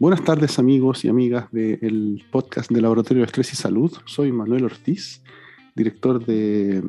Buenas 0.00 0.24
tardes 0.24 0.58
amigos 0.58 1.04
y 1.04 1.08
amigas 1.08 1.46
del 1.52 2.24
podcast 2.32 2.68
de 2.68 2.80
Laboratorio 2.80 3.20
de 3.20 3.26
Estrés 3.26 3.52
y 3.52 3.56
Salud. 3.56 3.92
Soy 4.06 4.32
Manuel 4.32 4.64
Ortiz, 4.64 5.22
director 5.76 6.26
de 6.26 6.82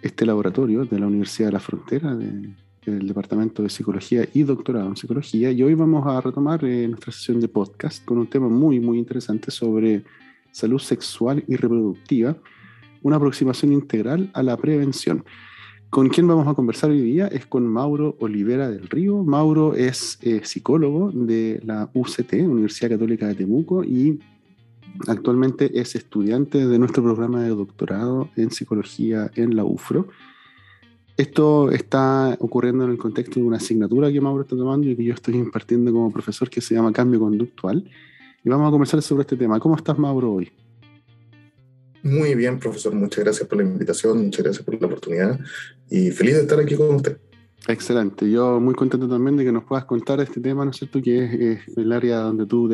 este 0.00 0.24
laboratorio 0.24 0.86
de 0.86 0.98
la 0.98 1.06
Universidad 1.06 1.48
de 1.48 1.52
la 1.52 1.60
Frontera, 1.60 2.16
del 2.16 3.06
Departamento 3.06 3.62
de 3.62 3.68
Psicología 3.68 4.26
y 4.32 4.42
Doctorado 4.42 4.88
en 4.88 4.96
Psicología. 4.96 5.50
Y 5.50 5.62
hoy 5.62 5.74
vamos 5.74 6.06
a 6.06 6.18
retomar 6.18 6.64
eh, 6.64 6.88
nuestra 6.88 7.12
sesión 7.12 7.40
de 7.40 7.48
podcast 7.48 8.02
con 8.06 8.16
un 8.16 8.26
tema 8.26 8.48
muy, 8.48 8.80
muy 8.80 8.96
interesante 8.96 9.50
sobre 9.50 10.04
salud 10.50 10.78
sexual 10.78 11.44
y 11.46 11.56
reproductiva, 11.56 12.38
una 13.02 13.16
aproximación 13.16 13.74
integral 13.74 14.30
a 14.32 14.42
la 14.42 14.56
prevención. 14.56 15.26
Con 15.90 16.08
quien 16.08 16.26
vamos 16.26 16.46
a 16.46 16.54
conversar 16.54 16.90
hoy 16.90 17.00
día 17.00 17.26
es 17.28 17.46
con 17.46 17.66
Mauro 17.66 18.16
Olivera 18.18 18.68
del 18.68 18.88
Río. 18.88 19.22
Mauro 19.22 19.74
es 19.74 20.18
eh, 20.20 20.40
psicólogo 20.44 21.10
de 21.12 21.60
la 21.64 21.88
UCT, 21.94 22.34
Universidad 22.34 22.90
Católica 22.90 23.26
de 23.28 23.34
Temuco, 23.36 23.82
y 23.84 24.18
actualmente 25.06 25.80
es 25.80 25.94
estudiante 25.94 26.66
de 26.66 26.78
nuestro 26.78 27.02
programa 27.02 27.42
de 27.42 27.50
doctorado 27.50 28.28
en 28.36 28.50
psicología 28.50 29.30
en 29.36 29.56
la 29.56 29.64
UFRO. 29.64 30.08
Esto 31.16 31.70
está 31.70 32.36
ocurriendo 32.40 32.84
en 32.84 32.90
el 32.90 32.98
contexto 32.98 33.40
de 33.40 33.46
una 33.46 33.56
asignatura 33.56 34.12
que 34.12 34.20
Mauro 34.20 34.42
está 34.42 34.56
tomando 34.56 34.86
y 34.88 34.96
que 34.96 35.04
yo 35.04 35.14
estoy 35.14 35.36
impartiendo 35.36 35.92
como 35.92 36.12
profesor 36.12 36.50
que 36.50 36.60
se 36.60 36.74
llama 36.74 36.92
Cambio 36.92 37.20
Conductual. 37.20 37.88
Y 38.44 38.48
vamos 38.50 38.68
a 38.68 38.70
conversar 38.70 39.00
sobre 39.00 39.22
este 39.22 39.36
tema. 39.36 39.58
¿Cómo 39.60 39.76
estás, 39.76 39.98
Mauro, 39.98 40.32
hoy? 40.32 40.52
Muy 42.06 42.36
bien, 42.36 42.60
profesor. 42.60 42.94
Muchas 42.94 43.24
gracias 43.24 43.48
por 43.48 43.58
la 43.58 43.64
invitación, 43.64 44.22
muchas 44.22 44.44
gracias 44.44 44.64
por 44.64 44.80
la 44.80 44.86
oportunidad 44.86 45.40
y 45.90 46.12
feliz 46.12 46.36
de 46.36 46.42
estar 46.42 46.60
aquí 46.60 46.76
con 46.76 46.94
usted. 46.94 47.18
Excelente. 47.66 48.30
Yo 48.30 48.60
muy 48.60 48.74
contento 48.74 49.08
también 49.08 49.36
de 49.36 49.44
que 49.44 49.50
nos 49.50 49.64
puedas 49.64 49.86
contar 49.86 50.20
este 50.20 50.40
tema, 50.40 50.64
¿no 50.64 50.70
es 50.70 50.76
cierto? 50.76 51.02
Que 51.02 51.52
es, 51.52 51.76
el 51.76 51.90
área 51.90 52.18
donde 52.18 52.46
tú 52.46 52.72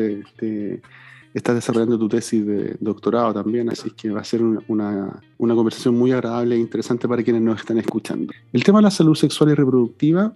estás 1.33 1.55
desarrollando 1.55 1.97
tu 1.97 2.07
tesis 2.07 2.45
de 2.45 2.75
doctorado 2.79 3.33
también, 3.33 3.71
así 3.71 3.89
que 3.89 4.11
va 4.11 4.21
a 4.21 4.23
ser 4.23 4.43
una, 4.43 5.19
una, 5.39 5.55
conversación 5.55 5.97
muy 5.97 6.11
agradable 6.11 6.53
e 6.53 6.59
interesante 6.59 7.07
para 7.07 7.23
quienes 7.23 7.41
nos 7.41 7.59
están 7.59 7.79
escuchando. 7.79 8.31
El 8.51 8.63
tema 8.63 8.79
de 8.79 8.83
la 8.83 8.91
salud 8.91 9.15
sexual 9.15 9.49
y 9.49 9.55
reproductiva 9.55 10.31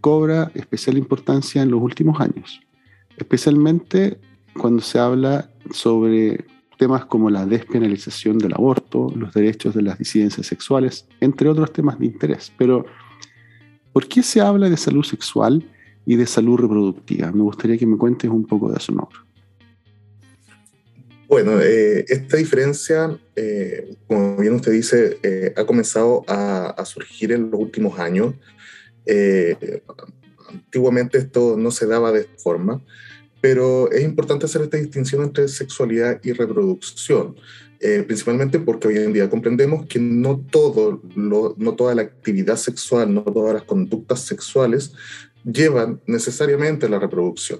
cobra 0.00 0.50
especial 0.54 0.98
importancia 0.98 1.62
en 1.62 1.70
los 1.70 1.80
últimos 1.80 2.20
años, 2.20 2.60
especialmente 3.16 4.18
cuando 4.58 4.82
se 4.82 4.98
habla 4.98 5.50
sobre 5.70 6.44
temas 6.76 7.04
como 7.06 7.30
la 7.30 7.46
despenalización 7.46 8.38
del 8.38 8.54
aborto, 8.54 9.12
los 9.16 9.32
derechos 9.32 9.74
de 9.74 9.82
las 9.82 9.98
disidencias 9.98 10.46
sexuales, 10.46 11.06
entre 11.20 11.48
otros 11.48 11.72
temas 11.72 11.98
de 11.98 12.06
interés. 12.06 12.52
Pero, 12.58 12.86
¿por 13.92 14.08
qué 14.08 14.22
se 14.22 14.40
habla 14.40 14.68
de 14.68 14.76
salud 14.76 15.04
sexual 15.04 15.64
y 16.06 16.16
de 16.16 16.26
salud 16.26 16.58
reproductiva? 16.58 17.30
Me 17.32 17.42
gustaría 17.42 17.78
que 17.78 17.86
me 17.86 17.96
cuentes 17.96 18.30
un 18.30 18.44
poco 18.46 18.70
de 18.70 18.76
eso, 18.76 18.92
Mauro. 18.92 19.18
Bueno, 21.26 21.60
eh, 21.60 22.04
esta 22.08 22.36
diferencia, 22.36 23.18
eh, 23.34 23.96
como 24.06 24.36
bien 24.36 24.54
usted 24.54 24.72
dice, 24.72 25.18
eh, 25.22 25.52
ha 25.56 25.64
comenzado 25.64 26.24
a, 26.28 26.84
surgir 26.84 27.32
en 27.32 27.50
los 27.50 27.60
últimos 27.60 27.98
años. 27.98 28.34
antiguamente 30.48 31.18
esto 31.18 31.56
no 31.56 31.70
se 31.70 31.86
daba 31.86 32.12
de 32.12 32.24
forma 32.38 32.80
pero 33.44 33.92
es 33.92 34.02
importante 34.02 34.46
hacer 34.46 34.62
esta 34.62 34.78
distinción 34.78 35.22
entre 35.22 35.48
sexualidad 35.48 36.18
y 36.24 36.32
reproducción, 36.32 37.36
eh, 37.78 38.02
principalmente 38.06 38.58
porque 38.58 38.88
hoy 38.88 38.96
en 38.96 39.12
día 39.12 39.28
comprendemos 39.28 39.84
que 39.84 39.98
no, 39.98 40.42
todo 40.50 41.02
lo, 41.14 41.54
no 41.58 41.74
toda 41.74 41.94
la 41.94 42.00
actividad 42.00 42.56
sexual, 42.56 43.12
no 43.12 43.20
todas 43.20 43.52
las 43.52 43.64
conductas 43.64 44.20
sexuales 44.20 44.94
llevan 45.44 46.00
necesariamente 46.06 46.86
a 46.86 46.88
la 46.88 46.98
reproducción. 46.98 47.58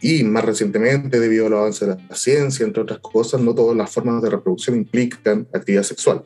Y 0.00 0.22
más 0.22 0.44
recientemente, 0.44 1.18
debido 1.18 1.48
al 1.48 1.54
avance 1.54 1.86
de 1.86 1.96
la 1.96 2.14
ciencia, 2.14 2.64
entre 2.64 2.84
otras 2.84 3.00
cosas, 3.00 3.40
no 3.40 3.52
todas 3.52 3.76
las 3.76 3.92
formas 3.92 4.22
de 4.22 4.30
reproducción 4.30 4.76
implican 4.76 5.48
actividad 5.52 5.82
sexual. 5.82 6.24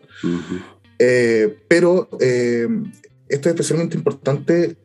Eh, 0.99 1.57
pero 1.69 2.11
eh, 2.21 2.69
esto 3.31 3.49
es 3.49 3.55
especialmente 3.55 3.97
importante 3.97 4.77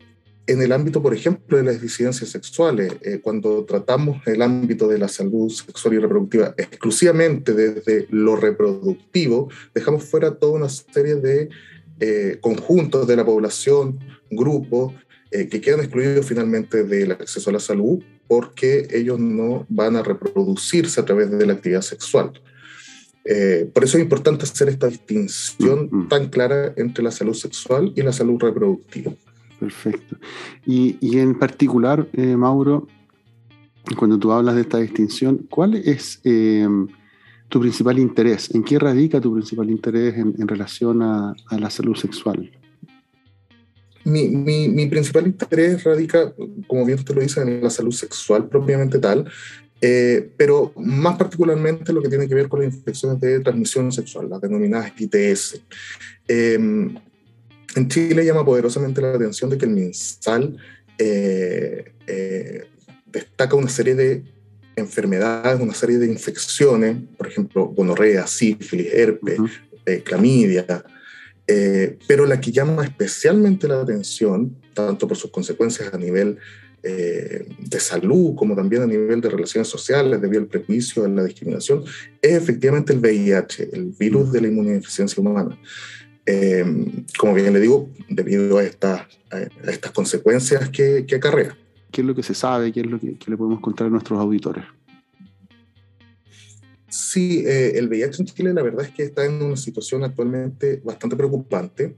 en 0.46 0.60
el 0.60 0.72
ámbito, 0.72 1.02
por 1.02 1.14
ejemplo, 1.14 1.56
de 1.56 1.64
las 1.64 1.80
disidencias 1.80 2.28
sexuales, 2.28 2.92
eh, 3.00 3.20
cuando 3.22 3.64
tratamos 3.64 4.26
el 4.26 4.42
ámbito 4.42 4.88
de 4.88 4.98
la 4.98 5.08
salud 5.08 5.50
sexual 5.50 5.94
y 5.94 5.98
reproductiva 5.98 6.54
exclusivamente 6.58 7.54
desde 7.54 8.06
lo 8.10 8.36
reproductivo, 8.36 9.48
dejamos 9.74 10.04
fuera 10.04 10.34
toda 10.34 10.52
una 10.52 10.68
serie 10.68 11.16
de 11.16 11.48
eh, 12.00 12.38
conjuntos 12.40 13.06
de 13.06 13.16
la 13.16 13.24
población, 13.24 13.98
grupos, 14.30 14.92
eh, 15.30 15.48
que 15.48 15.60
quedan 15.60 15.80
excluidos 15.80 16.26
finalmente 16.26 16.84
del 16.84 17.12
acceso 17.12 17.50
a 17.50 17.54
la 17.54 17.60
salud 17.60 18.02
porque 18.28 18.86
ellos 18.90 19.18
no 19.18 19.66
van 19.68 19.96
a 19.96 20.02
reproducirse 20.02 21.00
a 21.00 21.04
través 21.04 21.30
de 21.30 21.46
la 21.46 21.54
actividad 21.54 21.82
sexual. 21.82 22.32
por 23.72 23.84
eso 23.84 23.96
es 23.96 24.02
importante 24.02 24.44
hacer 24.44 24.68
esta 24.68 24.88
distinción 24.88 25.88
mm, 25.90 25.96
mm. 25.96 26.08
tan 26.08 26.28
clara 26.28 26.74
entre 26.76 27.02
la 27.02 27.10
salud 27.10 27.34
sexual 27.34 27.92
y 27.96 28.02
la 28.02 28.12
salud 28.12 28.38
reproductiva. 28.38 29.12
Perfecto. 29.64 30.18
Y, 30.66 31.18
en 31.18 31.38
particular, 31.38 32.06
eh, 32.12 32.36
Mauro, 32.36 32.86
cuando 33.96 34.18
tú 34.18 34.30
hablas 34.30 34.56
de 34.56 34.60
esta 34.60 34.76
distinción, 34.76 35.46
¿cuál 35.48 35.74
es 35.74 36.20
eh, 36.24 36.68
tu 37.48 37.60
principal 37.60 37.98
interés? 37.98 38.54
¿En 38.54 38.62
qué 38.62 38.78
radica 38.78 39.22
tu 39.22 39.32
principal 39.32 39.70
interés 39.70 40.16
en, 40.18 40.46
relación 40.46 41.00
a, 41.00 41.34
la 41.58 41.70
salud 41.70 41.96
sexual? 41.96 42.50
Mi, 44.04 44.86
principal 44.88 45.28
interés 45.28 45.82
radica, 45.82 46.34
como 46.66 46.84
bien 46.84 46.98
usted 46.98 47.14
lo 47.14 47.22
dice, 47.22 47.40
en 47.40 47.62
la 47.62 47.70
salud 47.70 47.92
sexual 47.92 48.50
propiamente 48.50 48.98
tal, 48.98 49.24
eh, 49.80 50.30
pero 50.36 50.74
más 50.76 51.16
particularmente 51.16 51.90
lo 51.90 52.02
que 52.02 52.10
tiene 52.10 52.28
que 52.28 52.34
ver 52.34 52.50
con 52.50 52.62
las 52.62 52.74
infecciones 52.74 53.18
de 53.18 53.40
transmisión 53.40 53.90
sexual, 53.92 54.28
las 54.28 54.42
denominadas 54.42 54.92
ITS. 54.98 55.62
En 57.76 57.88
Chile 57.88 58.24
llama 58.24 58.44
poderosamente 58.44 59.00
la 59.00 59.14
atención 59.14 59.50
de 59.50 59.58
que 59.58 59.64
el 59.64 59.72
MinSal 59.72 60.56
eh, 60.98 61.92
eh, 62.06 62.64
destaca 63.06 63.56
una 63.56 63.68
serie 63.68 63.94
de 63.94 64.22
enfermedades, 64.76 65.60
una 65.60 65.74
serie 65.74 65.98
de 65.98 66.06
infecciones, 66.06 66.96
por 67.16 67.26
ejemplo, 67.26 67.66
gonorrea, 67.66 68.26
sífilis, 68.26 68.92
herpes, 68.92 69.38
eh, 69.86 70.02
clamidia, 70.04 70.84
pero 72.06 72.24
la 72.24 72.40
que 72.40 72.50
llama 72.50 72.84
especialmente 72.84 73.68
la 73.68 73.80
atención, 73.80 74.56
tanto 74.72 75.06
por 75.06 75.16
sus 75.16 75.30
consecuencias 75.30 75.92
a 75.92 75.98
nivel 75.98 76.38
de 76.82 77.80
salud 77.80 78.34
como 78.34 78.54
también 78.54 78.82
a 78.82 78.86
nivel 78.86 79.20
de 79.20 79.30
relaciones 79.30 79.68
sociales, 79.68 80.20
debido 80.20 80.42
al 80.42 80.48
prejuicio, 80.48 81.04
a 81.04 81.08
la 81.08 81.24
discriminación, 81.24 81.84
es 82.20 82.32
efectivamente 82.32 82.92
el 82.92 82.98
VIH, 82.98 83.70
el 83.72 83.94
virus 83.98 84.32
de 84.32 84.40
la 84.42 84.48
inmunodeficiencia 84.48 85.20
humana. 85.20 85.58
Em, 86.26 87.04
como 87.18 87.34
bien 87.34 87.52
le 87.52 87.60
digo, 87.60 87.90
debido 88.08 88.58
a, 88.58 88.62
a 88.62 89.70
estas 89.70 89.92
consecuencias 89.92 90.70
que, 90.70 91.04
que, 91.06 91.16
acarrea. 91.16 91.56
¿Qué 91.90 92.00
es 92.00 92.06
lo 92.06 92.14
que 92.14 92.22
se 92.22 92.34
sabe? 92.34 92.72
¿Qué 92.72 92.80
es 92.80 92.86
lo 92.86 92.98
que, 92.98 93.16
le 93.26 93.36
podemos 93.36 93.60
contar 93.60 93.88
a 93.88 93.90
nuestros 93.90 94.18
auditores? 94.18 94.64
Sí, 96.88 97.44
eh, 97.46 97.72
el 97.76 97.88
VIH 97.88 98.22
en 98.22 98.26
Chile 98.26 98.54
la 98.54 98.62
verdad 98.62 98.86
es 98.86 98.90
que 98.92 99.02
está 99.02 99.24
en 99.26 99.42
una 99.42 99.56
situación 99.56 100.04
actualmente 100.04 100.80
bastante 100.82 101.16
preocupante 101.16 101.96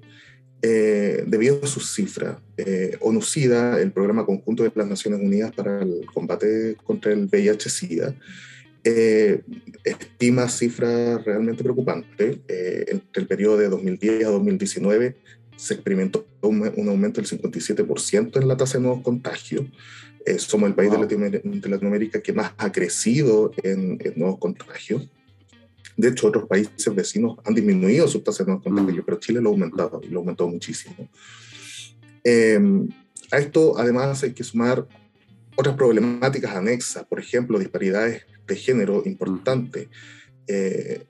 eh, 0.62 1.22
debido 1.26 1.60
a 1.62 1.66
sus 1.66 1.94
cifras. 1.94 2.38
Eh, 2.56 2.97
ONU-SIDA, 3.00 3.81
el 3.81 3.93
programa 3.93 4.26
conjunto 4.26 4.64
de 4.64 4.72
las 4.75 4.88
Naciones 4.88 5.20
Unidas 5.20 5.53
para 5.54 5.82
el 5.82 6.04
combate 6.12 6.76
contra 6.82 7.12
el 7.12 7.28
VIH-SIDA, 7.28 8.14
eh, 8.88 9.42
estima 9.82 10.48
cifras 10.48 11.24
realmente 11.24 11.64
preocupantes. 11.64 12.38
Eh, 12.47 12.84
entre 12.88 13.22
el 13.22 13.26
periodo 13.26 13.58
de 13.58 13.69
2010 13.69 14.24
a 14.24 14.28
2019 14.28 15.16
se 15.56 15.74
experimentó 15.74 16.24
un, 16.41 16.88
aumento 16.88 17.20
del 17.20 17.28
57% 17.28 18.41
en 18.41 18.46
la 18.46 18.56
tasa 18.56 18.78
de 18.78 18.84
nuevos 18.84 19.02
contagios. 19.02 19.64
Eh, 20.25 20.38
somos 20.38 20.69
el 20.69 20.76
país 20.76 20.93
de, 20.93 20.99
Latinoamérica, 21.69 22.20
que 22.20 22.32
más 22.32 22.52
ha 22.58 22.70
crecido 22.70 23.50
en, 23.64 23.99
nuevos 24.14 24.38
contagios. 24.38 25.11
De 25.96 26.08
hecho, 26.08 26.28
otros 26.28 26.46
países 26.46 26.94
vecinos 26.94 27.38
han 27.44 27.55
disminuido 27.56 28.06
su 28.06 28.20
tasa 28.20 28.44
de 28.44 28.50
nuevos 28.50 28.62
contagios, 28.62 29.02
mm. 29.02 29.05
pero 29.05 29.19
Chile 29.19 29.40
lo 29.40 29.49
ha 29.49 29.52
aumentado 29.52 30.00
y 30.05 30.11
lo 30.11 30.19
ha 30.19 30.20
aumentado 30.20 30.49
muchísimo. 30.49 31.08
a 32.25 33.38
esto, 33.38 33.76
además, 33.78 34.22
hay 34.22 34.32
que 34.32 34.44
sumar 34.44 34.87
otras 35.56 35.75
problemáticas 35.75 36.55
anexas, 36.55 37.05
por 37.05 37.19
ejemplo, 37.19 37.58
disparidades 37.58 38.26
de 38.46 38.56
género 38.56 39.02
importante. 39.04 39.88
Eh, 40.46 41.04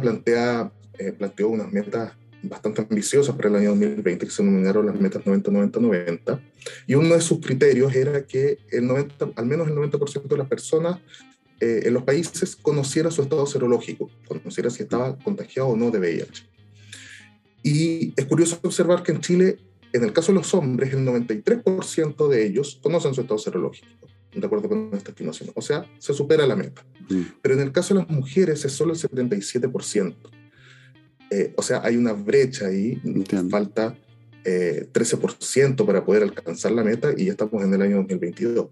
plantea, 0.00 0.72
eh, 0.98 1.12
planteó 1.12 1.48
unas 1.48 1.72
metas 1.72 2.12
bastante 2.42 2.82
ambiciosas 2.82 3.34
para 3.34 3.48
el 3.48 3.56
año 3.56 3.70
2020 3.70 4.26
que 4.26 4.30
se 4.30 4.42
denominaron 4.42 4.86
las 4.86 5.00
metas 5.00 5.24
90-90-90 5.24 6.40
y 6.86 6.94
uno 6.94 7.14
de 7.14 7.20
sus 7.20 7.40
criterios 7.40 7.94
era 7.94 8.24
que 8.24 8.58
el 8.70 8.86
90, 8.86 9.30
al 9.34 9.46
menos 9.46 9.68
el 9.68 9.74
90% 9.74 10.28
de 10.28 10.36
las 10.36 10.46
personas 10.46 10.98
eh, 11.60 11.82
en 11.84 11.94
los 11.94 12.02
países 12.02 12.54
conociera 12.54 13.10
su 13.10 13.22
estado 13.22 13.46
serológico, 13.46 14.10
conociera 14.28 14.68
si 14.70 14.82
estaba 14.82 15.16
contagiado 15.18 15.68
o 15.68 15.76
no 15.76 15.90
de 15.90 15.98
VIH. 15.98 16.46
Y 17.62 18.12
es 18.14 18.26
curioso 18.26 18.58
observar 18.62 19.02
que 19.02 19.12
en 19.12 19.20
Chile, 19.20 19.58
en 19.92 20.04
el 20.04 20.12
caso 20.12 20.32
de 20.32 20.38
los 20.38 20.52
hombres, 20.54 20.92
el 20.92 21.04
93% 21.04 22.28
de 22.28 22.46
ellos 22.46 22.78
conocen 22.82 23.14
su 23.14 23.22
estado 23.22 23.38
serológico 23.38 24.06
de 24.40 24.46
acuerdo 24.46 24.68
con 24.68 24.90
esta 24.92 25.10
estimación. 25.10 25.50
O 25.54 25.62
sea, 25.62 25.84
se 25.98 26.12
supera 26.12 26.46
la 26.46 26.56
meta. 26.56 26.84
Mm. 27.08 27.22
Pero 27.42 27.54
en 27.54 27.60
el 27.60 27.72
caso 27.72 27.94
de 27.94 28.00
las 28.00 28.10
mujeres 28.10 28.64
es 28.64 28.72
solo 28.72 28.92
el 28.92 28.98
77%. 28.98 30.14
Eh, 31.30 31.52
o 31.56 31.62
sea, 31.62 31.80
hay 31.82 31.96
una 31.96 32.12
brecha 32.12 32.66
ahí, 32.66 33.00
Entiendo. 33.04 33.50
falta 33.50 33.96
eh, 34.44 34.88
13% 34.92 35.84
para 35.84 36.04
poder 36.04 36.22
alcanzar 36.22 36.72
la 36.72 36.84
meta 36.84 37.12
y 37.16 37.26
ya 37.26 37.32
estamos 37.32 37.62
en 37.64 37.74
el 37.74 37.82
año 37.82 37.96
2022. 37.96 38.68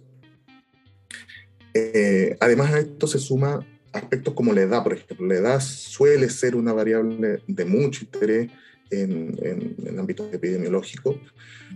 Eh, 1.74 2.36
además 2.38 2.72
a 2.72 2.78
esto 2.78 3.08
se 3.08 3.18
suma 3.18 3.66
aspectos 3.92 4.34
como 4.34 4.52
la 4.52 4.62
edad, 4.62 4.82
por 4.84 4.92
ejemplo. 4.92 5.26
La 5.26 5.34
edad 5.34 5.60
suele 5.60 6.28
ser 6.30 6.54
una 6.54 6.72
variable 6.72 7.42
de 7.46 7.64
mucho 7.64 8.04
interés 8.04 8.50
en, 8.90 9.36
en, 9.42 9.74
en 9.78 9.86
el 9.88 9.98
ámbito 9.98 10.28
epidemiológico. 10.32 11.18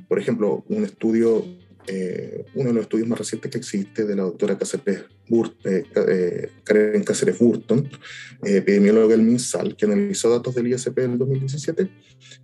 Por 0.06 0.18
ejemplo, 0.20 0.64
un 0.68 0.84
estudio, 0.84 1.44
eh, 1.88 2.44
uno 2.54 2.68
de 2.68 2.74
los 2.74 2.82
estudios 2.82 3.08
más 3.08 3.18
recientes 3.18 3.50
que 3.50 3.58
existe 3.58 4.04
de 4.04 4.16
la 4.16 4.22
doctora 4.22 4.58
Cáceres 4.58 5.04
eh, 5.64 5.84
eh, 5.94 6.50
Karen 6.64 7.02
Cáceres 7.02 7.38
Burton, 7.38 7.88
eh, 8.44 8.58
epidemióloga 8.58 9.08
del 9.08 9.22
MinSal, 9.22 9.76
que 9.76 9.86
analizó 9.86 10.30
datos 10.30 10.54
del 10.54 10.68
ISP 10.68 10.96
del 10.96 11.18
2017 11.18 11.90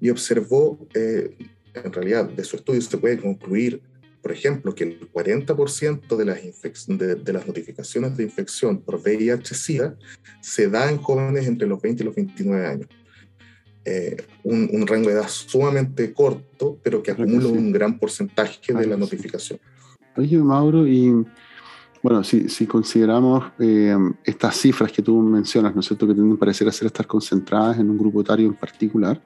y 0.00 0.10
observó, 0.10 0.86
eh, 0.94 1.36
en 1.74 1.92
realidad, 1.92 2.28
de 2.28 2.44
su 2.44 2.56
estudio 2.56 2.80
se 2.80 2.98
puede 2.98 3.18
concluir 3.18 3.80
por 4.24 4.32
ejemplo, 4.32 4.74
que 4.74 4.84
el 4.84 5.12
40% 5.12 6.16
de 6.16 6.24
las, 6.24 6.38
de, 6.86 7.14
de 7.16 7.32
las 7.34 7.46
notificaciones 7.46 8.16
de 8.16 8.22
infección 8.22 8.80
por 8.80 8.98
VIH-Sida 8.98 9.98
se 10.40 10.70
da 10.70 10.90
en 10.90 10.96
jóvenes 10.96 11.46
entre 11.46 11.68
los 11.68 11.82
20 11.82 12.02
y 12.02 12.06
los 12.06 12.14
29 12.14 12.66
años. 12.66 12.88
Eh, 13.84 14.16
un, 14.44 14.70
un, 14.72 14.86
rango 14.86 15.08
de 15.08 15.16
edad 15.16 15.28
sumamente 15.28 16.12
corto, 16.14 16.78
pero 16.82 17.02
que 17.02 17.10
acumula 17.10 17.48
sí. 17.48 17.52
un 17.52 17.70
gran 17.70 17.98
porcentaje 17.98 18.58
claro 18.60 18.80
de 18.80 18.86
la 18.86 18.96
notificación. 18.96 19.58
Oye, 20.16 20.38
Mauro, 20.38 20.86
y 20.86 21.12
bueno, 22.02 22.24
si, 22.24 22.48
si 22.48 22.66
consideramos 22.66 23.44
eh, 23.58 23.94
estas 24.24 24.56
cifras 24.56 24.90
que 24.90 25.02
tú 25.02 25.20
mencionas, 25.20 25.74
¿no 25.74 25.80
es 25.80 25.86
cierto?, 25.86 26.06
que 26.06 26.14
tienden 26.14 26.36
a 26.36 26.38
parecer 26.38 26.72
ser 26.72 26.86
estar 26.86 27.06
concentradas 27.06 27.78
en 27.78 27.90
un 27.90 27.98
grupo 27.98 28.22
etario 28.22 28.46
en 28.46 28.54
particular, 28.54 29.20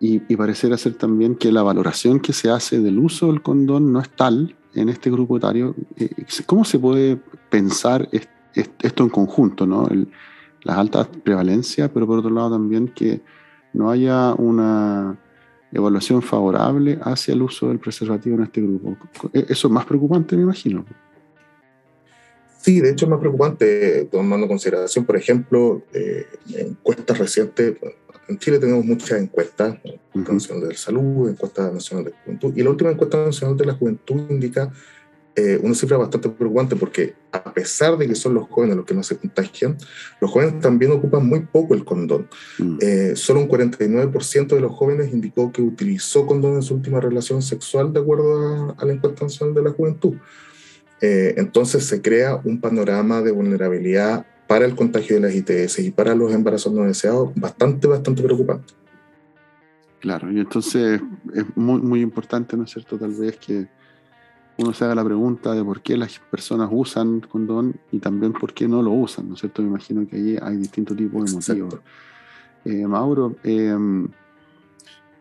y, 0.00 0.22
y 0.26 0.36
pareciera 0.36 0.76
ser 0.76 0.94
también 0.94 1.34
que 1.34 1.52
la 1.52 1.62
valoración 1.62 2.20
que 2.20 2.32
se 2.32 2.50
hace 2.50 2.80
del 2.80 2.98
uso 2.98 3.26
del 3.26 3.42
condón 3.42 3.92
no 3.92 4.00
es 4.00 4.08
tal 4.10 4.56
en 4.74 4.88
este 4.88 5.10
grupo 5.10 5.36
etario. 5.36 5.74
Eh, 5.96 6.10
¿Cómo 6.46 6.64
se 6.64 6.78
puede 6.78 7.18
pensar 7.50 8.08
esto 8.52 9.02
en 9.02 9.10
conjunto? 9.10 9.66
¿no? 9.66 9.86
El, 9.88 10.08
las 10.64 10.76
altas 10.76 11.06
prevalencias, 11.22 11.90
pero 11.92 12.06
por 12.06 12.18
otro 12.18 12.30
lado 12.30 12.50
también 12.50 12.88
que 12.88 13.20
no 13.72 13.90
haya 13.90 14.34
una 14.34 15.18
evaluación 15.72 16.22
favorable 16.22 16.98
hacia 17.02 17.34
el 17.34 17.42
uso 17.42 17.68
del 17.68 17.78
preservativo 17.78 18.36
en 18.36 18.44
este 18.44 18.62
grupo. 18.62 18.96
Eso 19.32 19.68
es 19.68 19.72
más 19.72 19.84
preocupante, 19.84 20.36
me 20.36 20.42
imagino. 20.42 20.84
Sí, 22.60 22.80
de 22.80 22.92
hecho 22.92 23.04
es 23.04 23.10
más 23.10 23.20
preocupante, 23.20 24.08
tomando 24.10 24.44
en 24.44 24.48
consideración, 24.48 25.04
por 25.04 25.16
ejemplo, 25.16 25.82
eh, 25.92 26.26
encuestas 26.56 27.18
recientes. 27.18 27.76
En 28.26 28.38
Chile 28.38 28.58
tenemos 28.58 28.86
muchas 28.86 29.20
encuestas, 29.20 29.76
uh 29.84 30.18
-huh. 30.18 30.32
Nacional 30.32 30.68
de 30.68 30.74
Salud, 30.74 31.28
encuesta 31.28 31.70
nacional 31.70 32.06
de 32.06 32.12
Juventud, 32.24 32.56
y 32.56 32.62
la 32.62 32.70
última 32.70 32.90
encuesta 32.90 33.22
nacional 33.22 33.56
de 33.58 33.66
la 33.66 33.74
Juventud 33.74 34.22
indica 34.30 34.72
eh, 35.36 35.58
una 35.62 35.74
cifra 35.74 35.96
bastante 35.96 36.28
preocupante 36.28 36.76
porque 36.76 37.14
a 37.32 37.52
pesar 37.52 37.96
de 37.96 38.06
que 38.06 38.14
son 38.14 38.34
los 38.34 38.48
jóvenes 38.48 38.76
los 38.76 38.84
que 38.84 38.94
más 38.94 39.06
se 39.06 39.16
contagian, 39.16 39.76
los 40.20 40.30
jóvenes 40.30 40.60
también 40.60 40.92
ocupan 40.92 41.26
muy 41.26 41.40
poco 41.40 41.74
el 41.74 41.84
condón. 41.84 42.28
Mm. 42.58 42.78
Eh, 42.80 43.12
solo 43.16 43.40
un 43.40 43.48
49% 43.48 44.46
de 44.54 44.60
los 44.60 44.72
jóvenes 44.72 45.12
indicó 45.12 45.50
que 45.50 45.62
utilizó 45.62 46.26
condón 46.26 46.54
en 46.54 46.62
su 46.62 46.74
última 46.74 47.00
relación 47.00 47.42
sexual 47.42 47.92
de 47.92 48.00
acuerdo 48.00 48.74
a, 48.76 48.82
a 48.82 48.84
la 48.84 48.92
encuesta 48.92 49.24
nacional 49.24 49.54
de 49.54 49.62
la 49.62 49.70
juventud. 49.70 50.14
Eh, 51.00 51.34
entonces 51.36 51.84
se 51.84 52.00
crea 52.00 52.40
un 52.44 52.60
panorama 52.60 53.20
de 53.20 53.30
vulnerabilidad 53.30 54.26
para 54.46 54.64
el 54.64 54.74
contagio 54.74 55.16
de 55.16 55.22
las 55.22 55.34
ITS 55.34 55.80
y 55.80 55.90
para 55.90 56.14
los 56.14 56.32
embarazos 56.32 56.72
no 56.72 56.84
deseados 56.84 57.30
bastante, 57.34 57.86
bastante 57.86 58.22
preocupante. 58.22 58.72
Claro, 60.00 60.30
y 60.30 60.38
entonces 60.38 61.00
es 61.34 61.44
muy, 61.56 61.80
muy 61.80 62.00
importante, 62.00 62.56
¿no 62.56 62.64
es 62.64 62.70
cierto? 62.70 62.98
Tal 62.98 63.14
vez 63.14 63.36
que 63.38 63.66
uno 64.58 64.72
se 64.72 64.84
haga 64.84 64.94
la 64.94 65.04
pregunta 65.04 65.52
de 65.52 65.64
por 65.64 65.80
qué 65.80 65.96
las 65.96 66.18
personas 66.30 66.68
usan 66.70 67.20
condón 67.20 67.74
y 67.90 67.98
también 67.98 68.32
por 68.32 68.52
qué 68.52 68.68
no 68.68 68.82
lo 68.82 68.92
usan, 68.92 69.28
¿no 69.28 69.34
es 69.34 69.40
cierto? 69.40 69.62
Me 69.62 69.68
imagino 69.68 70.06
que 70.06 70.16
allí 70.16 70.36
hay 70.40 70.56
distintos 70.56 70.96
tipos 70.96 71.24
de 71.24 71.36
motivos. 71.36 71.80
Eh, 72.64 72.86
Mauro, 72.86 73.34
eh, 73.42 73.76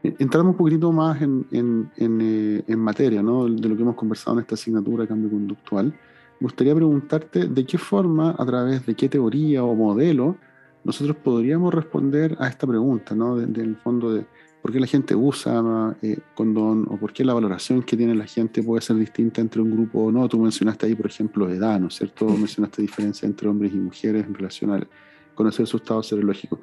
entramos 0.04 0.52
un 0.52 0.58
poquitito 0.58 0.92
más 0.92 1.22
en, 1.22 1.46
en, 1.52 1.92
en, 1.98 2.22
eh, 2.22 2.64
en, 2.68 2.80
materia 2.80 3.24
¿no? 3.24 3.46
de 3.46 3.70
lo 3.70 3.76
que 3.76 3.82
hemos 3.82 3.96
conversado 3.96 4.38
en 4.38 4.42
esta 4.42 4.56
asignatura 4.56 5.04
de 5.04 5.08
cambio 5.08 5.32
conductual. 5.32 5.88
Me 5.88 6.46
gustaría 6.46 6.76
preguntarte 6.76 7.48
de 7.48 7.66
qué 7.66 7.78
forma, 7.78 8.36
a 8.38 8.46
través 8.46 8.86
de 8.86 8.96
qué 8.96 9.10
teoría 9.10 9.64
o 9.64 9.74
modelo, 9.76 10.38
nosotros 10.84 11.16
podríamos 11.18 11.74
responder 11.74 12.36
a 12.40 12.48
esta 12.48 12.68
pregunta, 12.68 13.16
¿no? 13.16 13.38
Del 13.38 13.54
de, 13.54 13.64
de 13.64 13.76
fondo 13.76 14.14
de 14.14 14.26
por 14.64 14.72
qué 14.72 14.80
la 14.80 14.88
gente 14.88 15.14
usa 15.14 15.94
eh, 16.02 16.20
condón 16.34 16.88
o 16.90 16.96
por 16.96 17.12
qué 17.12 17.26
la 17.26 17.34
valoración 17.34 17.84
que 17.84 17.98
tiene 17.98 18.16
la 18.16 18.26
gente 18.26 18.64
puede 18.64 18.82
ser 18.82 18.96
distinta 18.96 19.42
entre 19.42 19.62
un 19.62 19.70
grupo 19.70 20.06
o 20.06 20.12
no. 20.12 20.30
Tú 20.30 20.40
mencionaste 20.40 20.86
ahí, 20.86 20.96
por 20.96 21.08
ejemplo, 21.08 21.50
edad, 21.50 21.82
¿no 21.82 21.90
es 21.90 21.96
cierto? 21.96 22.26
Mencionaste 22.30 22.82
diferencia 22.82 23.26
entre 23.26 23.50
hombres 23.50 23.74
y 23.74 23.76
mujeres 23.76 24.26
en 24.26 24.34
relación 24.34 24.72
a 24.72 24.88
conocer 25.36 25.68
su 25.68 25.76
estado 25.76 26.02
serológico. 26.02 26.62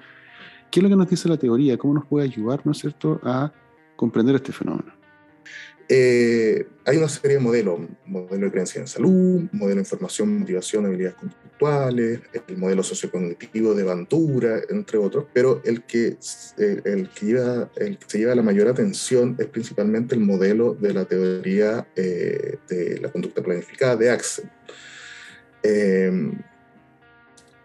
¿Qué 0.71 0.81
es 0.81 0.83
lo 0.83 0.89
que 0.89 0.97
nos 0.97 1.11
dice 1.11 1.29
la 1.29 1.37
teoría? 1.37 1.77
¿Cómo 1.77 1.93
nos 1.93 2.07
puede 2.07 2.25
ayudar, 2.25 2.63
¿no 2.65 2.73
es 2.73 2.79
cierto?, 2.79 3.21
a 3.23 3.53
comprender 3.97 4.35
este 4.35 4.53
fenómeno. 4.53 4.95
Eh, 5.93 6.69
hay 6.85 6.99
una 6.99 7.09
serie 7.09 7.39
de 7.39 7.43
modelos, 7.43 7.81
modelo 8.07 8.47
de 8.47 8.53
creencia 8.53 8.81
en 8.81 8.87
salud, 8.87 9.49
modelo 9.51 9.75
de 9.75 9.81
información, 9.81 10.39
motivación, 10.39 10.87
habilidades 10.87 11.17
conductuales, 11.17 12.21
el 12.47 12.59
modelo 12.59 12.85
sociocognitivo 12.85 13.75
de 13.75 13.83
Bandura, 13.83 14.61
entre 14.69 14.99
otros, 14.99 15.27
pero 15.35 15.61
el 15.65 15.83
que, 15.83 16.17
eh, 16.59 16.81
el, 16.85 17.09
que 17.11 17.27
lleva, 17.27 17.73
el 17.75 17.99
que 17.99 18.05
se 18.07 18.19
lleva 18.19 18.37
la 18.37 18.43
mayor 18.43 18.69
atención 18.69 19.35
es 19.41 19.47
principalmente 19.47 20.15
el 20.15 20.21
modelo 20.21 20.75
de 20.75 20.95
la 20.95 21.07
teoría 21.07 21.89
eh, 21.97 22.59
de 22.69 23.01
la 23.01 23.11
conducta 23.11 23.43
planificada 23.43 23.97
de 23.97 24.11
Axel. 24.11 24.49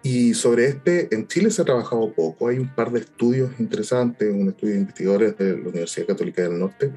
y 0.01 0.33
sobre 0.33 0.65
este, 0.65 1.13
en 1.13 1.27
Chile 1.27 1.51
se 1.51 1.61
ha 1.61 1.65
trabajado 1.65 2.11
poco, 2.11 2.47
hay 2.47 2.57
un 2.57 2.73
par 2.73 2.91
de 2.91 3.01
estudios 3.01 3.51
interesantes, 3.59 4.33
un 4.33 4.49
estudio 4.49 4.73
de 4.73 4.79
investigadores 4.79 5.37
de 5.37 5.57
la 5.57 5.69
Universidad 5.69 6.07
Católica 6.07 6.41
del 6.41 6.57
Norte, 6.57 6.91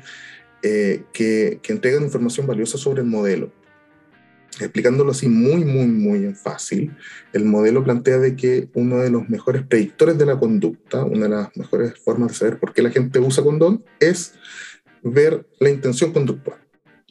eh, 0.62 1.05
que, 1.12 1.60
que, 1.62 1.72
entregan 1.72 2.02
información 2.02 2.46
valiosa 2.46 2.78
sobre 2.78 3.02
el 3.02 3.08
modelo. 3.08 3.52
Explicándolo 4.60 5.12
así 5.12 5.28
muy, 5.28 5.64
muy, 5.64 5.87
muy 5.87 6.35
fácil, 6.35 6.97
el 7.32 7.44
modelo 7.44 7.85
plantea 7.85 8.18
de 8.18 8.35
que 8.35 8.68
uno 8.75 8.99
de 8.99 9.11
los 9.11 9.28
mejores 9.28 9.62
predictores 9.62 10.18
de 10.18 10.26
la 10.26 10.38
conducta, 10.38 11.04
una 11.04 11.25
de 11.25 11.28
las 11.28 11.56
mejores 11.56 11.94
formas 12.00 12.30
de 12.30 12.35
saber 12.35 12.59
por 12.59 12.73
qué 12.73 12.82
la 12.82 12.90
gente 12.90 13.21
usa 13.21 13.44
condón, 13.44 13.85
es 14.00 14.35
ver 15.02 15.47
la 15.61 15.71
intención 15.71 16.12
conductual. 16.12 16.59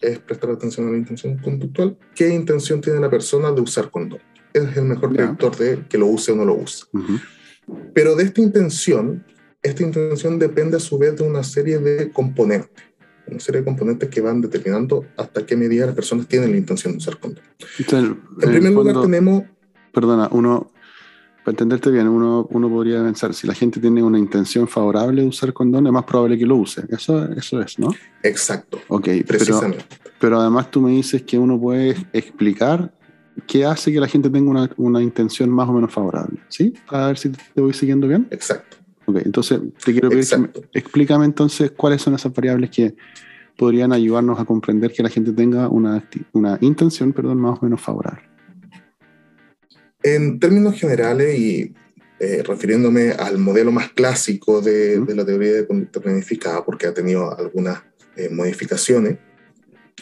Es 0.01 0.19
prestar 0.19 0.51
atención 0.51 0.87
a 0.87 0.91
la 0.91 0.97
intención 0.97 1.37
conductual. 1.37 1.97
¿Qué 2.13 2.29
intención 2.29 2.81
tiene 2.81 2.99
la 2.99 3.09
persona 3.09 3.51
de 3.51 3.61
usar 3.61 3.89
condón? 3.89 4.19
Es 4.53 4.75
el 4.75 4.85
mejor 4.85 5.13
predictor 5.13 5.55
de 5.55 5.85
que 5.87 5.97
lo 5.97 6.07
use 6.07 6.33
o 6.33 6.35
no 6.35 6.43
lo 6.43 6.55
use. 6.55 6.85
Uh 6.91 6.99
-huh. 6.99 7.21
Pero 7.93 8.15
de 8.15 8.23
esta 8.23 8.41
intención, 8.41 9.25
esta 9.63 9.83
intención 9.83 10.37
depende 10.37 10.77
a 10.77 10.79
su 10.79 10.97
vez 10.97 11.15
de 11.15 11.23
una 11.23 11.43
serie 11.43 11.79
de 11.79 12.11
componentes 12.11 12.86
una 13.29 13.39
serie 13.39 13.61
de 13.61 13.65
componentes 13.65 14.09
que 14.09 14.21
van 14.21 14.41
determinando 14.41 15.05
hasta 15.17 15.45
qué 15.45 15.55
medida 15.55 15.85
las 15.85 15.95
personas 15.95 16.27
tienen 16.27 16.51
la 16.51 16.57
intención 16.57 16.93
de 16.93 16.97
usar 16.97 17.17
condón. 17.17 17.43
Entonces, 17.79 18.15
en 18.41 18.49
primer 18.49 18.73
lugar 18.73 19.01
tenemos... 19.01 19.43
Perdona, 19.91 20.29
uno, 20.31 20.71
para 21.43 21.53
entenderte 21.53 21.89
bien, 21.89 22.07
uno, 22.07 22.47
uno 22.51 22.69
podría 22.69 23.03
pensar, 23.03 23.33
si 23.33 23.47
la 23.47 23.53
gente 23.53 23.79
tiene 23.79 24.03
una 24.03 24.19
intención 24.19 24.67
favorable 24.67 25.21
de 25.21 25.27
usar 25.27 25.53
condón, 25.53 25.87
es 25.87 25.93
más 25.93 26.03
probable 26.03 26.37
que 26.37 26.45
lo 26.45 26.57
use. 26.57 26.83
Eso, 26.89 27.31
eso 27.31 27.61
es, 27.61 27.79
¿no? 27.79 27.89
Exacto. 28.23 28.79
Ok, 28.89 29.07
precisamente. 29.25 29.85
Pero, 29.89 30.11
pero 30.19 30.39
además 30.39 30.69
tú 30.69 30.81
me 30.81 30.91
dices 30.91 31.23
que 31.23 31.37
uno 31.37 31.59
puede 31.59 31.95
explicar 32.13 32.93
qué 33.45 33.65
hace 33.65 33.91
que 33.91 33.99
la 33.99 34.07
gente 34.07 34.29
tenga 34.29 34.49
una, 34.49 34.69
una 34.77 35.01
intención 35.01 35.49
más 35.49 35.69
o 35.69 35.73
menos 35.73 35.91
favorable, 35.91 36.39
¿sí? 36.47 36.73
A 36.87 37.07
ver 37.07 37.17
si 37.17 37.29
te 37.29 37.61
voy 37.61 37.73
siguiendo 37.73 38.07
bien. 38.07 38.27
Exacto. 38.31 38.76
Ok, 39.09 39.21
entonces 39.23 39.61
te 39.85 39.93
quiero 39.93 40.09
pedir, 40.09 40.25
que 40.27 40.79
explícame 40.79 41.23
entonces 41.23 41.71
cuáles 41.71 42.01
son 42.01 42.13
esas 42.13 42.33
variables 42.33 42.69
que 42.69 42.93
podrían 43.55 43.93
ayudarnos 43.93 44.37
a 44.37 44.43
comprender 44.43 44.91
que 44.91 45.01
la 45.01 45.09
gente 45.09 45.31
tenga 45.31 45.69
una, 45.69 46.07
una 46.33 46.57
intención 46.59 47.13
perdón, 47.13 47.39
más 47.39 47.57
o 47.57 47.63
menos 47.63 47.79
favorable. 47.79 48.21
En 50.03 50.39
términos 50.39 50.77
generales 50.77 51.39
y 51.39 51.73
eh, 52.19 52.43
refiriéndome 52.45 53.11
al 53.11 53.37
modelo 53.37 53.71
más 53.71 53.93
clásico 53.93 54.59
de, 54.59 54.99
de, 54.99 55.15
la 55.15 55.25
teoría 55.25 55.53
de 55.53 55.67
conducta 55.67 56.01
planificada, 56.01 56.65
porque 56.65 56.87
ha 56.87 56.93
tenido 56.93 57.33
algunas 57.37 57.83
eh, 58.17 58.27
modificaciones, 58.29 59.19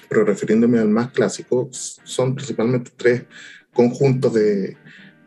pero 0.10 0.26
refiriéndome 0.26 0.80
al 0.80 0.90
más 0.90 1.12
clásico, 1.12 1.70
son 1.72 2.34
principalmente 2.34 2.90
tres 2.98 3.26
conjuntos 3.72 4.34
de, 4.34 4.78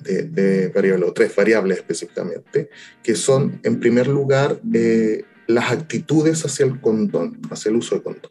de, 0.00 0.22
de, 0.24 0.68
variables, 0.68 1.08
o 1.08 1.12
tres 1.12 1.34
variables 1.34 1.78
específicamente, 1.78 2.70
que 3.02 3.14
son, 3.14 3.60
en 3.62 3.80
primer 3.80 4.06
lugar, 4.06 4.60
eh, 4.72 5.24
las 5.46 5.72
actitudes 5.72 6.44
hacia 6.44 6.66
el 6.66 6.80
condón, 6.80 7.40
hacia 7.50 7.70
el 7.70 7.76
uso 7.76 7.96
de 7.96 8.02
condón. 8.02 8.30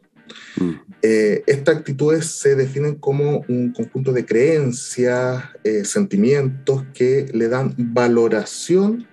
Mm. 0.56 0.70
Eh, 1.02 1.42
estas 1.46 1.76
actitudes 1.76 2.26
se 2.26 2.56
definen 2.56 2.96
como 2.96 3.44
un 3.48 3.72
conjunto 3.72 4.12
de 4.12 4.26
creencias, 4.26 5.44
eh, 5.64 5.84
sentimientos 5.84 6.84
que 6.94 7.26
le 7.32 7.48
dan 7.48 7.74
valoración 7.76 9.06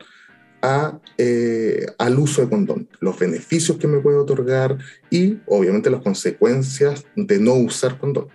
a, 0.62 1.00
eh, 1.18 1.86
al 2.00 2.18
uso 2.18 2.42
de 2.42 2.50
condón, 2.50 2.90
los 3.00 3.20
beneficios 3.20 3.78
que 3.78 3.88
me 3.88 4.00
puede 4.00 4.18
otorgar 4.18 4.78
y 5.12 5.38
obviamente 5.46 5.92
las 5.92 6.02
consecuencias 6.02 7.06
de 7.16 7.40
no 7.40 7.54
usar 7.54 8.00
condón. 8.00 8.28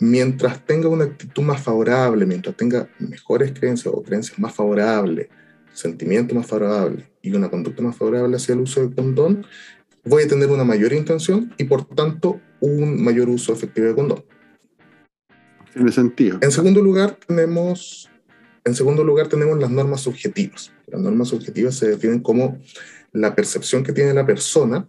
Mientras 0.00 0.64
tenga 0.64 0.88
una 0.88 1.04
actitud 1.04 1.42
más 1.42 1.60
favorable, 1.60 2.24
mientras 2.24 2.56
tenga 2.56 2.88
mejores 2.98 3.52
creencias 3.52 3.92
o 3.92 4.02
creencias 4.02 4.38
más 4.38 4.54
favorables, 4.54 5.28
sentimientos 5.72 6.36
más 6.36 6.46
favorables 6.46 7.06
y 7.20 7.32
una 7.32 7.50
conducta 7.50 7.82
más 7.82 7.96
favorable 7.96 8.36
hacia 8.36 8.54
el 8.54 8.60
uso 8.60 8.86
de 8.86 8.94
condón, 8.94 9.44
voy 10.04 10.22
a 10.22 10.28
tener 10.28 10.50
una 10.50 10.64
mayor 10.64 10.92
intención 10.92 11.52
y 11.58 11.64
por 11.64 11.84
tanto 11.84 12.40
un 12.60 13.02
mayor 13.02 13.28
uso 13.28 13.52
efectivo 13.52 13.88
de 13.88 13.94
condón. 13.94 14.24
Tiene 15.72 15.92
sentido. 15.92 16.38
En 16.40 16.52
segundo 16.52 16.80
lugar 16.80 17.18
tenemos, 17.26 18.08
en 18.64 18.74
segundo 18.74 19.04
lugar 19.04 19.28
tenemos 19.28 19.58
las 19.58 19.70
normas 19.70 20.00
subjetivas. 20.00 20.72
Las 20.86 21.00
normas 21.00 21.28
subjetivas 21.28 21.74
se 21.74 21.90
definen 21.90 22.20
como 22.20 22.58
la 23.12 23.34
percepción 23.34 23.82
que 23.82 23.92
tiene 23.92 24.14
la 24.14 24.24
persona 24.24 24.88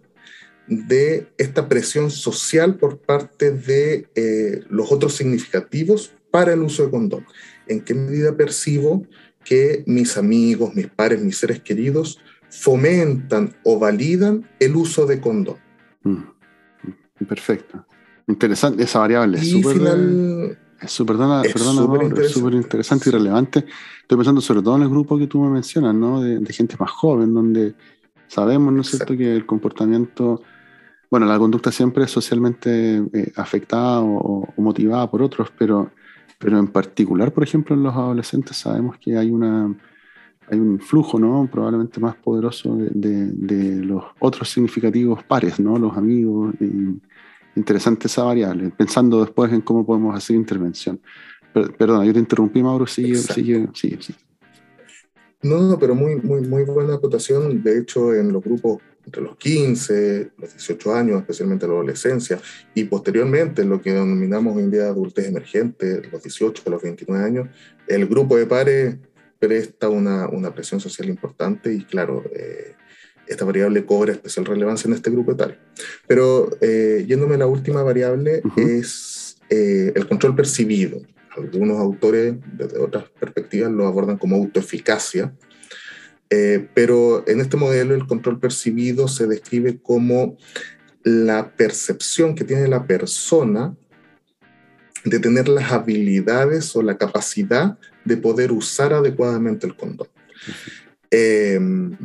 de 0.68 1.28
esta 1.38 1.68
presión 1.68 2.10
social 2.10 2.76
por 2.76 2.98
parte 2.98 3.50
de 3.50 4.08
eh, 4.14 4.62
los 4.68 4.92
otros 4.92 5.14
significativos 5.14 6.12
para 6.30 6.52
el 6.52 6.60
uso 6.60 6.84
de 6.84 6.90
condón. 6.90 7.26
¿En 7.66 7.80
qué 7.80 7.94
medida 7.94 8.36
percibo 8.36 9.06
que 9.44 9.82
mis 9.86 10.16
amigos, 10.18 10.74
mis 10.74 10.88
padres, 10.88 11.22
mis 11.22 11.38
seres 11.38 11.60
queridos 11.60 12.18
fomentan 12.50 13.54
o 13.64 13.78
validan 13.78 14.48
el 14.58 14.76
uso 14.76 15.06
de 15.06 15.20
condón. 15.20 15.56
Mm, 16.02 17.24
perfecto. 17.26 17.86
Interesante, 18.26 18.82
esa 18.82 18.98
variable 19.00 19.38
es 19.38 19.50
súper 19.50 19.76
es 20.80 20.92
súper 20.92 22.54
interesante 22.54 23.08
y 23.08 23.12
relevante. 23.12 23.64
Estoy 24.02 24.18
pensando 24.18 24.40
sobre 24.40 24.62
todo 24.62 24.76
en 24.76 24.82
el 24.82 24.88
grupo 24.88 25.18
que 25.18 25.26
tú 25.26 25.42
me 25.42 25.50
mencionas, 25.50 25.94
¿no? 25.94 26.20
De, 26.20 26.52
gente 26.52 26.76
más 26.78 26.90
joven, 26.90 27.34
donde 27.34 27.74
sabemos, 28.28 28.72
¿no 28.72 28.82
es 28.82 28.88
cierto?, 28.88 29.16
que 29.16 29.34
el 29.34 29.46
comportamiento, 29.46 30.42
bueno, 31.10 31.26
la 31.26 31.38
conducta 31.38 31.72
siempre 31.72 32.04
es 32.04 32.10
socialmente 32.10 32.96
eh, 33.12 33.32
afectada 33.36 34.00
o, 34.00 34.48
o, 34.56 34.62
motivada 34.62 35.10
por 35.10 35.22
otros, 35.22 35.50
pero, 35.58 35.90
pero 36.38 36.58
en 36.58 36.68
particular, 36.68 37.32
por 37.32 37.44
ejemplo, 37.44 37.74
en 37.74 37.82
los 37.82 37.94
adolescentes 37.94 38.56
sabemos 38.56 38.98
que 38.98 39.16
hay 39.16 39.30
una 39.30 39.74
hay 40.50 40.58
un 40.58 40.80
flujo 40.80 41.18
¿no? 41.18 41.48
probablemente 41.50 42.00
más 42.00 42.16
poderoso 42.16 42.76
de, 42.76 43.76
los 43.84 44.04
otros 44.18 44.48
significativos 44.48 45.22
pares, 45.24 45.60
¿no? 45.60 45.78
los 45.78 45.96
amigos. 45.96 46.54
interesante 47.54 48.06
esa 48.06 48.24
variable, 48.24 48.70
pensando 48.70 49.20
después 49.20 49.52
en 49.52 49.60
cómo 49.60 49.84
podemos 49.84 50.16
hacer 50.16 50.36
intervención. 50.36 51.00
perdona, 51.52 52.04
yo 52.04 52.12
te 52.12 52.18
interrumpí, 52.18 52.62
Mauro, 52.62 52.86
sigue, 52.86 53.16
sigue, 53.16 53.68
sigue, 53.74 53.98
No, 55.42 55.60
no, 55.62 55.78
pero 55.78 55.94
muy, 55.94 56.16
muy, 56.16 56.40
muy 56.42 56.64
buena 56.64 56.94
acotación. 56.94 57.62
De 57.62 57.78
hecho, 57.78 58.14
en 58.14 58.32
los 58.32 58.42
grupos 58.42 58.78
entre 59.08 59.22
los 59.22 59.36
15, 59.36 60.32
los 60.36 60.52
18 60.52 60.94
años, 60.94 61.20
especialmente 61.20 61.66
la 61.66 61.72
adolescencia, 61.72 62.38
y 62.74 62.84
posteriormente 62.84 63.62
en 63.62 63.70
lo 63.70 63.80
que 63.80 63.92
denominamos 63.92 64.54
hoy 64.54 64.64
en 64.64 64.70
día 64.70 64.86
adultez 64.88 65.26
emergente, 65.26 66.02
los 66.12 66.22
18 66.22 66.62
a 66.66 66.70
los 66.70 66.82
29 66.82 67.24
años, 67.24 67.48
el 67.86 68.06
grupo 68.06 68.36
de 68.36 68.46
pares 68.46 68.96
presta 69.38 69.88
una, 69.88 70.28
una 70.28 70.54
presión 70.54 70.80
social 70.80 71.08
importante 71.08 71.72
y 71.72 71.84
claro, 71.84 72.22
eh, 72.34 72.74
esta 73.26 73.44
variable 73.44 73.84
cobra 73.84 74.12
especial 74.12 74.44
relevancia 74.44 74.88
en 74.88 74.94
este 74.94 75.10
grupo 75.10 75.32
etario. 75.32 75.56
Pero 76.06 76.50
eh, 76.60 77.04
yéndome 77.06 77.36
a 77.36 77.38
la 77.38 77.46
última 77.46 77.82
variable 77.82 78.42
es 78.56 79.38
eh, 79.48 79.92
el 79.94 80.06
control 80.06 80.34
percibido. 80.34 81.00
Algunos 81.36 81.78
autores 81.78 82.34
desde 82.52 82.78
otras 82.78 83.04
perspectivas 83.20 83.70
lo 83.70 83.86
abordan 83.86 84.18
como 84.18 84.36
autoeficacia, 84.36 85.32
pero 86.28 87.26
en 87.26 87.40
este 87.40 87.56
modelo 87.56 87.94
el 87.94 88.06
control 88.06 88.38
percibido 88.38 89.08
se 89.08 89.26
describe 89.26 89.78
como 89.80 90.36
la 91.02 91.54
percepción 91.56 92.34
que 92.34 92.44
tiene 92.44 92.68
la 92.68 92.86
persona 92.86 93.74
de 95.04 95.18
tener 95.18 95.48
las 95.48 95.72
habilidades 95.72 96.74
o 96.76 96.82
la 96.82 96.98
capacidad 96.98 97.78
de 98.04 98.16
poder 98.16 98.52
usar 98.52 98.92
adecuadamente 98.92 99.66
el 99.66 99.76
condón. 99.76 100.08
Em, 101.10 101.96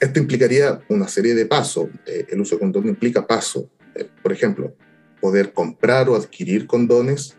esto 0.00 0.18
implicaría 0.18 0.80
una 0.88 1.08
serie 1.08 1.34
de 1.34 1.46
pasos. 1.46 1.88
Eh, 2.06 2.26
el 2.28 2.40
uso 2.40 2.56
de 2.56 2.60
condón 2.60 2.88
implica 2.88 3.26
pasos. 3.26 3.64
Eh, 3.94 4.08
por 4.22 4.32
ejemplo, 4.32 4.74
poder 5.20 5.52
comprar 5.52 6.08
o 6.08 6.16
adquirir 6.16 6.66
condones, 6.66 7.36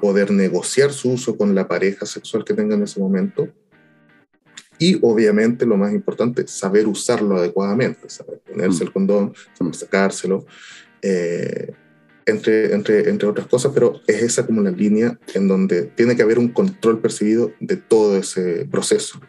poder 0.00 0.30
negociar 0.30 0.92
su 0.92 1.10
uso 1.10 1.36
con 1.36 1.52
la 1.52 1.66
pareja 1.66 2.06
sexual 2.06 2.44
que 2.44 2.54
tenga 2.54 2.76
en 2.76 2.84
ese 2.84 3.00
momento. 3.00 3.48
Y 4.78 4.98
obviamente 5.02 5.66
lo 5.66 5.76
más 5.76 5.92
importante, 5.92 6.46
saber 6.46 6.86
usarlo 6.86 7.36
adecuadamente, 7.36 8.08
saber 8.08 8.40
ponerse 8.40 8.84
el 8.84 8.92
condón, 8.92 9.32
saber 9.54 9.74
sacárselo. 9.74 10.46
Eh, 11.02 11.72
entre, 12.28 12.74
entre, 12.74 13.08
entre 13.08 13.28
otras 13.28 13.46
cosas, 13.46 13.72
pero 13.74 14.00
es 14.06 14.22
esa 14.22 14.46
como 14.46 14.60
la 14.60 14.70
línea 14.70 15.18
en 15.34 15.48
donde 15.48 15.84
tiene 15.84 16.14
que 16.14 16.22
haber 16.22 16.38
un 16.38 16.48
control 16.48 17.00
percibido 17.00 17.52
de 17.58 17.76
todo 17.76 18.18
ese 18.18 18.66
proceso. 18.70 19.20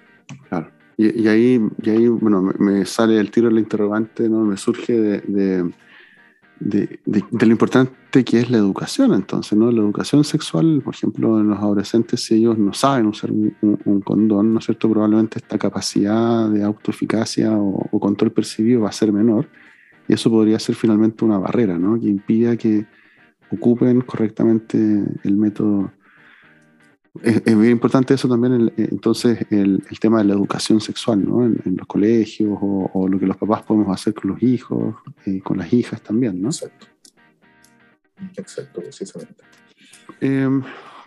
Claro. 0.49 0.69
Y, 0.97 1.21
y 1.21 1.27
ahí, 1.29 1.61
y 1.81 1.89
ahí, 1.89 2.07
bueno, 2.09 2.41
me, 2.59 2.85
sale 2.85 3.17
el 3.17 3.31
tiro 3.31 3.47
del 3.47 3.59
interrogante, 3.59 4.27
¿no? 4.27 4.43
Me 4.43 4.57
surge 4.57 4.99
de, 4.99 5.21
de, 5.27 5.71
de, 6.59 6.99
de, 7.05 7.45
lo 7.45 7.51
importante 7.51 8.23
que 8.23 8.39
es 8.39 8.49
la 8.49 8.57
educación, 8.57 9.13
entonces, 9.13 9.57
¿no? 9.57 9.71
La 9.71 9.79
educación 9.79 10.23
sexual, 10.23 10.81
por 10.83 10.93
ejemplo, 10.93 11.39
en 11.39 11.49
los 11.49 11.59
adolescentes, 11.59 12.23
si 12.23 12.35
ellos 12.35 12.57
no 12.57 12.73
saben 12.73 13.05
usar 13.05 13.31
un, 13.31 13.55
un, 13.61 14.01
condón, 14.01 14.53
¿no 14.53 14.59
es 14.59 14.65
cierto? 14.65 14.89
Probablemente 14.89 15.39
esta 15.39 15.57
capacidad 15.57 16.49
de 16.49 16.63
autoeficacia 16.63 17.53
o, 17.53 17.87
o 17.91 17.99
control 17.99 18.31
percibido 18.31 18.81
va 18.81 18.89
a 18.89 18.93
ser 18.93 19.13
menor 19.13 19.47
y 20.07 20.13
eso 20.13 20.29
podría 20.29 20.59
ser 20.59 20.75
finalmente 20.75 21.23
una 21.23 21.37
barrera, 21.37 21.77
¿no? 21.77 21.99
Que 21.99 22.07
impida 22.07 22.57
que 22.57 22.85
ocupen 23.51 24.01
correctamente 24.01 24.77
el 25.23 25.37
método. 25.37 25.91
Es, 27.23 27.55
muy 27.55 27.69
importante 27.69 28.13
eso 28.13 28.29
también, 28.29 28.71
entonces, 28.77 29.45
el, 29.49 29.83
tema 29.99 30.19
de 30.19 30.25
la 30.25 30.33
educación 30.33 30.79
sexual, 30.79 31.27
¿no? 31.27 31.43
En, 31.43 31.75
los 31.75 31.87
colegios 31.87 32.57
o, 32.61 33.07
lo 33.07 33.19
que 33.19 33.25
los 33.25 33.35
papás 33.35 33.63
podemos 33.63 33.93
hacer 33.93 34.13
con 34.13 34.31
los 34.31 34.43
hijos 34.43 34.95
eh, 35.25 35.41
con 35.41 35.57
las 35.57 35.73
hijas 35.73 36.01
también, 36.01 36.41
¿no? 36.41 36.49
Exacto. 36.49 36.87
Exacto, 38.37 38.81
precisamente. 38.81 39.43
Em, 40.21 40.61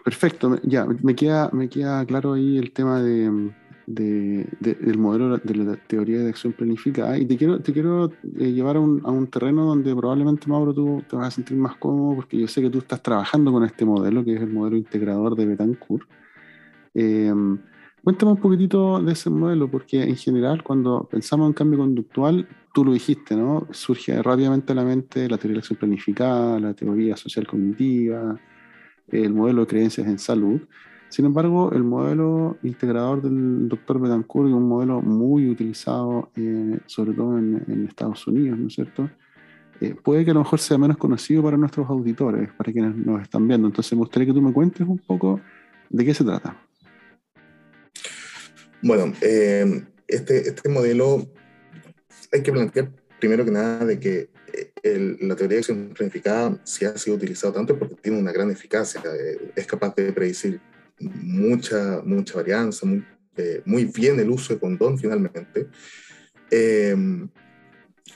perfecto, 0.04 0.59
ya, 0.62 0.87
me 0.87 1.14
queda, 1.14 1.50
me 1.52 1.68
queda 1.68 2.04
claro 2.04 2.32
ahí 2.35 2.59
el 2.59 2.73
tema 2.73 3.02
de, 3.86 4.46
de, 4.60 4.74
del 4.74 4.98
modelo 4.98 5.38
de 5.38 5.54
la 5.54 5.76
teoría 5.76 6.18
de 6.18 6.28
acción 6.28 6.52
planificada. 6.52 7.18
Y 7.18 7.26
te 7.26 7.36
quiero, 7.36 7.60
te 7.60 7.72
quiero 7.72 8.12
eh, 8.38 8.52
llevar 8.52 8.76
a 8.76 8.80
un, 8.80 9.00
a 9.04 9.10
un, 9.10 9.26
terreno 9.26 9.64
donde 9.64 9.94
probablemente, 9.94 10.48
Mauro, 10.48 10.72
tú 10.72 11.02
te 11.08 11.16
vas 11.16 11.28
a 11.28 11.30
sentir 11.30 11.56
más 11.56 11.76
cómodo 11.76 12.16
porque 12.16 12.38
yo 12.38 12.48
sé 12.48 12.60
que 12.62 12.70
tú 12.70 12.78
estás 12.78 13.02
trabajando 13.02 13.52
con 13.52 13.64
este 13.64 13.84
modelo, 13.84 14.24
que 14.24 14.34
es 14.34 14.40
el 14.40 14.52
modelo 14.52 14.76
integrador 14.76 15.36
de 15.36 15.46
Betancourt. 15.46 16.08
Eh, 16.94 17.32
cuéntame 18.02 18.32
un 18.32 18.38
poquitito 18.38 19.02
de 19.02 19.12
ese 19.12 19.30
modelo, 19.30 19.70
porque 19.70 20.02
en 20.02 20.16
general 20.16 20.62
cuando 20.62 21.08
pensamos 21.10 21.48
en 21.48 21.54
cambio 21.54 21.78
conductual, 21.78 22.48
tú 22.72 22.84
lo 22.84 22.92
dijiste, 22.92 23.36
¿no? 23.36 23.66
Surge 23.70 24.22
rápidamente 24.22 24.72
a 24.72 24.76
la 24.76 24.84
mente 24.84 25.28
la 25.28 25.38
teoría 25.38 25.56
de 25.56 25.58
acción 25.60 25.78
planificada, 25.78 26.58
la 26.58 26.74
teoría 26.74 27.16
social 27.16 27.46
cognitiva, 27.46 28.38
el 29.08 29.34
modelo 29.34 29.62
de 29.62 29.66
creencias 29.66 30.06
en 30.06 30.18
salud. 30.18 30.60
Sin 31.12 31.26
embargo, 31.26 31.71
el 31.75 31.85
modelo 31.85 32.57
integrador 32.62 33.21
del 33.21 33.69
doctor 33.69 34.00
Betancourt 34.00 34.49
es 34.49 34.54
un 34.54 34.66
modelo 34.66 35.02
muy 35.02 35.47
utilizado, 35.50 36.31
eh, 36.37 36.78
sobre 36.87 37.12
todo 37.12 37.37
en, 37.37 37.87
Estados 37.87 38.26
Unidos, 38.26 38.59
¿no 38.59 38.69
es 38.69 38.75
cierto? 38.75 39.11
Eh, 39.83 39.95
puede 40.02 40.25
que 40.25 40.31
a 40.31 40.35
lo 40.35 40.40
mejor 40.40 40.59
sea 40.59 40.78
menos 40.78 40.97
conocido 40.97 41.42
para 41.42 41.59
nuestros 41.59 41.87
auditores, 41.90 42.49
para 42.54 42.73
quienes 42.73 42.97
nos 42.97 43.21
están 43.21 43.47
viendo. 43.47 43.66
Entonces, 43.66 43.92
me 43.92 43.99
gustaría 43.99 44.28
que 44.28 44.33
tú 44.33 44.40
me 44.40 44.54
cuentes 44.54 44.88
un 44.88 44.97
poco 44.97 45.38
de 45.90 46.02
qué 46.02 46.14
se 46.14 46.25
trata. 46.25 46.57
Bueno, 48.81 49.12
eh, 49.21 49.85
este, 50.09 50.49
este 50.49 50.69
modelo 50.71 51.26
hay 52.33 52.42
que 52.42 52.52
plantear 52.52 52.90
primero 53.21 53.45
que 53.45 53.50
nada 53.50 53.85
de 53.85 54.00
que 54.00 54.31
la 54.83 55.37
teoría 55.37 55.57
de 55.57 55.59
acción 55.59 55.90
planificada 55.95 56.59
si 56.64 56.87
ha 56.87 56.97
sido 56.97 57.16
utilizado 57.16 57.52
tanto 57.52 57.78
porque 57.78 57.97
tiene 57.97 58.19
una 58.19 58.33
gran 58.33 58.50
eficacia, 58.50 59.02
es 59.54 59.66
capaz 59.66 59.95
de 59.95 60.11
predecir 60.11 60.72
mucha, 61.02 62.00
mucha 62.04 62.37
varianza, 62.37 62.87
muy, 62.87 63.04
eh, 63.37 63.62
muy 63.64 63.85
bien 63.85 64.18
el 64.21 64.30
uso 64.30 64.54
de 64.54 64.61
condón 64.61 64.99
finalmente. 64.99 65.68
Eh, 66.50 66.97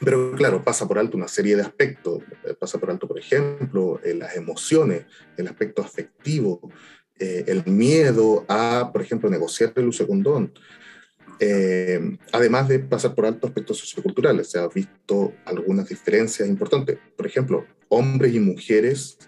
pero 0.00 0.32
claro, 0.32 0.62
pasa 0.62 0.86
por 0.86 0.98
alto 0.98 1.16
una 1.16 1.28
serie 1.28 1.56
de 1.56 1.62
aspectos. 1.62 2.22
Eh, 2.44 2.54
pasa 2.58 2.78
por 2.78 2.90
alto, 2.90 3.08
por 3.08 3.18
ejemplo, 3.18 4.00
las 4.04 4.36
emociones, 4.36 5.06
el 5.36 5.48
aspecto 5.48 5.82
afectivo, 5.82 6.60
el 7.18 7.64
miedo 7.64 8.44
a, 8.46 8.90
por 8.92 9.00
ejemplo, 9.00 9.30
negociar 9.30 9.72
el 9.76 9.88
uso 9.88 10.04
de 10.04 10.08
condón. 10.08 10.52
eh, 11.38 12.00
además 12.32 12.68
de 12.68 12.78
pasar 12.78 13.14
por 13.14 13.26
altos 13.26 13.50
aspectos 13.50 13.78
socioculturales, 13.78 14.50
se 14.50 14.58
han 14.58 14.68
visto 14.74 15.34
algunas 15.44 15.88
diferencias 15.88 16.48
importantes. 16.48 16.98
Por 17.16 17.26
ejemplo, 17.26 17.66
hombres 17.88 18.34
y 18.34 18.40
mujeres 18.40 19.18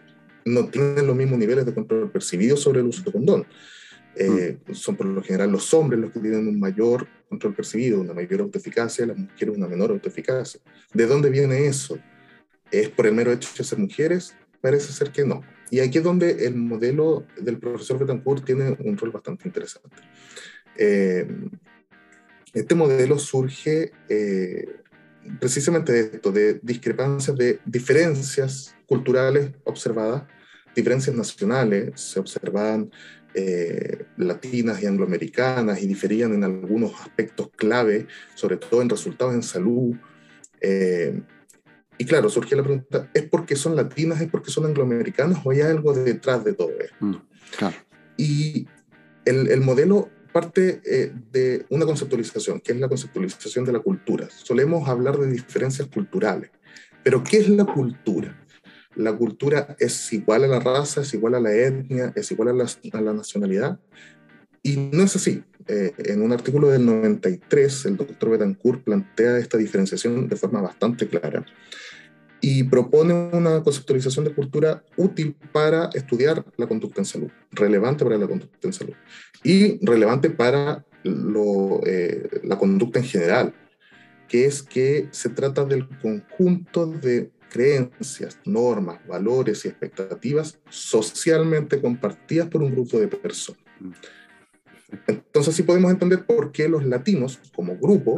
no 0.53 0.69
tienen 0.69 1.07
los 1.07 1.17
mismos 1.17 1.39
niveles 1.39 1.67
de 1.67 1.75
control 1.75 2.11
percibido 2.11 2.57
sobre 2.57 2.81
el 2.81 2.87
uso 2.87 3.03
de 3.03 3.13
condón. 3.13 3.47
Eh, 4.17 4.59
mm. 4.67 4.75
Son 4.75 4.97
por 4.97 5.07
lo 5.07 5.23
general 5.23 5.53
los 5.53 5.73
hombres 5.75 6.01
los 6.01 6.11
que 6.11 6.21
tienen 6.21 6.49
un 6.49 6.59
mayor 6.59 7.07
control 7.29 7.55
percibido, 7.55 8.01
una 8.01 8.15
mayor 8.15 8.41
autoeficacia, 8.41 9.07
las 9.07 9.17
mujeres 9.17 9.57
una 9.57 9.69
menor 9.69 9.91
autoeficacia. 9.91 10.61
¿De 10.93 11.07
dónde 11.07 11.31
viene 11.31 11.67
eso? 11.67 11.99
¿Es 12.71 12.89
por 12.89 13.07
el 13.07 13.15
mero 13.15 13.33
hecho 13.33 13.49
de 13.57 13.65
ser 13.65 13.79
mujeres? 13.79 14.35
Parece 14.61 14.93
ser 14.93 15.13
que 15.13 15.25
no. 15.25 15.43
Y 15.71 15.81
aquí 15.81 15.99
es 15.99 16.05
donde 16.05 16.47
el 16.47 16.57
modelo 16.57 17.27
del 17.39 17.59
profesor 17.59 17.99
Betancourt 17.99 18.45
tiene 18.45 18.77
un 18.81 18.97
rol 18.97 19.11
bastante 19.11 19.47
interesante. 19.47 19.97
Eh, 20.77 21.27
este 22.55 22.75
modelo 22.75 23.19
surge 23.19 23.93
eh, 24.09 24.67
precisamente 25.39 25.93
de 25.93 26.01
esto, 26.17 26.33
de 26.33 26.61
discrepancias, 26.63 27.37
de 27.37 27.61
diferencias 27.65 28.75
culturales 28.87 29.51
observadas, 29.65 30.25
diferencias 30.75 31.15
nacionales, 31.15 32.01
se 32.01 32.21
observaban 32.21 32.91
eh, 33.35 34.07
latinas 34.17 34.83
y 34.83 34.87
angloamericanas 34.87 35.83
y 35.83 35.87
diferían 35.87 36.35
en 36.35 36.45
algunos 36.45 36.95
aspectos 37.01 37.51
clave, 37.57 38.07
sobre 38.35 38.57
todo 38.57 38.83
en 38.83 38.89
resultados 38.89 39.35
en 39.35 39.43
salud. 39.43 39.95
Eh, 40.61 41.21
y 41.99 42.05
claro, 42.05 42.29
surge 42.29 42.57
la 42.57 42.63
pregunta, 42.63 43.11
¿es 43.13 43.25
porque 43.25 43.57
son 43.57 43.77
latinas, 43.77 44.21
es 44.21 44.29
porque 44.29 44.51
son 44.51 44.67
angloamericanas 44.67 45.41
o 45.45 45.51
hay 45.51 45.61
algo 45.61 45.93
detrás 45.93 46.45
de 46.45 46.55
todo 46.55 46.71
esto? 46.81 47.05
Mm, 47.05 47.17
y 48.17 48.67
el, 49.25 49.49
el 49.49 49.61
modelo 49.61 50.11
parte 50.33 50.81
eh, 50.85 51.13
de 51.33 51.67
una 51.71 51.85
conceptualización, 51.85 52.61
que 52.61 52.73
es 52.73 52.79
la 52.79 52.89
conceptualización 52.89 53.65
de 53.65 53.73
la 53.73 53.81
cultura. 53.81 54.29
Solemos 54.31 54.89
hablar 54.89 55.19
de 55.19 55.31
diferencias 55.31 55.89
culturales, 55.89 56.51
pero 57.03 57.23
¿qué 57.25 57.39
es 57.39 57.49
la 57.49 57.65
cultura? 57.65 58.47
La 58.99 59.17
cultura 59.17 59.77
es 59.79 60.13
igual 60.13 60.45
a 60.45 60.49
la 60.49 60.59
raza, 60.59 61.03
es 61.03 61.15
igual 61.15 61.37
a 61.37 61.41
la 61.41 61.55
etnia, 61.55 62.13
es 62.17 62.31
igual 62.33 62.49
a 62.49 63.01
la, 63.01 63.13
nacionalidad. 63.13 63.79
Y 64.63 64.77
no 64.77 65.05
es 65.05 65.15
así. 65.15 65.45
Eh, 65.69 65.93
en 65.99 66.23
un 66.23 66.33
artículo 66.33 66.69
del 66.69 66.85
93, 66.85 67.87
el 67.87 67.97
doctor 67.97 68.31
Betancourt 68.31 68.83
plantea 68.83 69.39
esta 69.39 69.57
diferenciación 69.57 70.29
de 70.29 70.35
forma 70.35 70.61
bastante 70.61 71.07
clara 71.07 71.47
y 72.41 72.65
propone 72.65 73.15
una 73.33 73.63
conceptualización 73.63 74.25
de 74.25 74.35
cultura 74.35 74.85
útil 74.97 75.37
para 75.53 75.91
estudiar 75.95 76.45
la 76.57 76.67
conducta 76.67 77.01
en 77.01 77.05
salud, 77.05 77.31
relevante 77.53 78.05
para 78.05 78.19
la 78.19 78.27
conducta 78.27 78.67
en 78.67 78.73
salud 78.73 78.95
y 79.45 79.85
relevante 79.85 80.31
para 80.31 80.85
eh, 81.05 82.41
la 82.43 82.59
conducta 82.59 82.99
en 82.99 83.05
general, 83.05 83.55
que 84.29 84.45
es 84.45 84.63
que 84.63 85.09
se 85.13 85.29
trata 85.29 85.65
del 85.65 85.89
conjunto 86.01 86.87
de 86.87 87.31
creencias, 87.49 88.39
normas, 88.45 89.07
valores 89.07 89.65
y 89.65 89.69
expectativas 89.69 90.59
socialmente 90.69 91.81
compartidas 91.81 92.49
por 92.49 92.63
un 92.63 92.73
grupo 92.73 92.99
de 92.99 93.09
personas. 93.09 93.63
Entonces 95.07 95.55
sí 95.55 95.63
podemos 95.63 95.91
entender 95.91 96.25
por 96.25 96.53
qué 96.53 96.69
los 96.69 96.85
latinos 96.85 97.41
como 97.55 97.77
grupo 97.77 98.17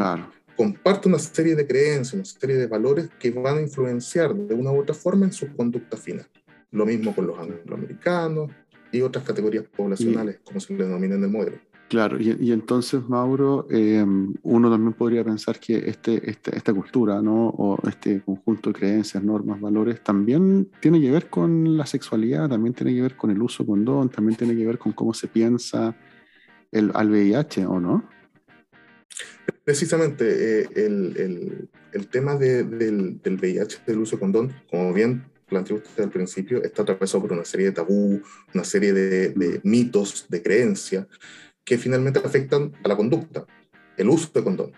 comparte 0.57 1.09
una 1.09 1.19
serie 1.19 1.55
de 1.55 1.67
creencias, 1.67 2.15
una 2.15 2.25
serie 2.25 2.57
de 2.57 2.67
valores 2.67 3.09
que 3.19 3.31
van 3.31 3.59
a 3.59 3.61
influenciar 3.63 4.35
de 4.35 4.55
una 4.55 4.71
u 4.71 4.81
otra 4.81 4.95
forma 4.95 5.25
en 5.25 5.33
su 5.33 5.55
conducta 5.57 5.97
final. 5.97 6.27
Lo 6.71 6.87
mismo 6.87 7.15
con 7.15 7.27
los 7.27 7.39
angloamericanos 7.39 8.51
y 8.93 9.01
otras 9.01 9.25
categorías 9.25 9.65
poblacionales, 9.65 10.41
como 10.45 10.61
se 10.61 10.75
le 10.75 10.85
denomina 10.85 11.15
en 11.15 11.25
el 11.25 11.31
modelo. 11.31 11.59
Claro, 11.91 12.19
y, 12.21 12.53
entonces, 12.53 13.09
Mauro, 13.09 13.67
eh, 13.69 14.07
uno 14.43 14.71
también 14.71 14.93
podría 14.93 15.25
pensar 15.25 15.59
que 15.59 15.77
este, 15.77 16.31
este, 16.31 16.57
esta 16.57 16.73
cultura, 16.73 17.21
¿no? 17.21 17.49
o 17.49 17.81
este 17.89 18.23
conjunto 18.23 18.71
de 18.71 18.79
creencias, 18.79 19.25
normas, 19.25 19.61
valores, 19.61 20.01
también 20.01 20.71
tiene 20.81 21.01
que 21.01 21.11
ver 21.11 21.29
con 21.29 21.77
la 21.77 21.85
sexualidad, 21.87 22.49
también 22.49 22.75
tiene 22.75 22.95
que 22.95 23.03
ver 23.03 23.17
con 23.17 23.33
el 23.33 23.43
uso 23.43 23.67
condón, 23.67 24.09
también 24.09 24.39
tiene 24.39 24.55
que 24.55 24.65
ver 24.65 24.79
con 24.79 24.93
cómo 24.93 25.13
se 25.13 25.27
piensa 25.27 25.97
el, 26.71 26.93
al 26.95 27.11
VIH, 27.11 27.67
¿o 27.67 27.81
no? 27.81 28.09
Precisamente, 29.65 30.61
eh, 30.61 30.69
el, 30.77 31.69
el, 31.93 32.07
tema 32.07 32.37
del, 32.37 33.21
del, 33.21 33.35
VIH, 33.35 33.81
del 33.85 33.99
uso 33.99 34.15
de 34.15 34.21
condón, 34.21 34.53
como 34.71 34.93
bien 34.95 35.25
planteó 35.49 35.75
usted 35.75 36.05
al 36.05 36.11
principio, 36.11 36.63
está 36.63 36.83
atravesado 36.83 37.23
por 37.23 37.33
una 37.33 37.45
serie 37.45 37.67
de 37.67 37.73
tabú, 37.73 38.23
una 38.55 38.63
serie 38.63 38.93
de, 38.93 39.31
de 39.31 39.61
mitos, 39.65 40.27
de 40.29 40.41
creencias, 40.41 41.09
que 41.71 41.79
finalmente 41.79 42.19
afectan 42.19 42.73
a 42.83 42.89
la 42.89 42.97
conducta, 42.97 43.47
el 43.97 44.09
uso 44.09 44.29
de 44.35 44.43
condón. 44.43 44.73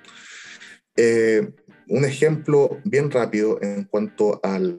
Eh, 0.94 1.50
un 1.88 2.04
ejemplo 2.04 2.82
bien 2.84 3.10
rápido 3.10 3.58
en 3.62 3.84
cuanto 3.84 4.38
al, 4.42 4.78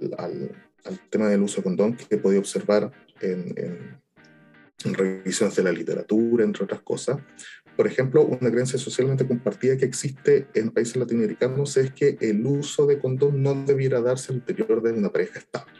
tema 1.10 1.28
del 1.28 1.42
uso 1.42 1.58
de 1.58 1.64
condón 1.64 1.98
que 1.98 2.06
he 2.14 2.20
podido 2.20 2.40
observar 2.40 2.92
en, 3.20 3.56
en, 3.58 4.00
en 4.86 4.94
revisiones 4.94 5.56
de 5.56 5.64
la 5.64 5.72
literatura, 5.72 6.44
entre 6.44 6.66
otras 6.66 6.82
cosas, 6.82 7.18
por 7.76 7.88
ejemplo, 7.88 8.22
una 8.22 8.52
creencia 8.52 8.78
socialmente 8.78 9.26
compartida 9.26 9.76
que 9.76 9.86
existe 9.86 10.46
en 10.54 10.70
países 10.70 10.98
latinoamericanos 10.98 11.76
es 11.78 11.94
que 11.94 12.16
el 12.22 12.46
uso 12.46 12.86
de 12.86 13.00
condón 13.00 13.42
no 13.42 13.56
debiera 13.56 14.02
darse 14.02 14.32
al 14.32 14.38
interior 14.38 14.84
de 14.84 14.92
una 14.92 15.12
pareja 15.12 15.40
estable. 15.40 15.74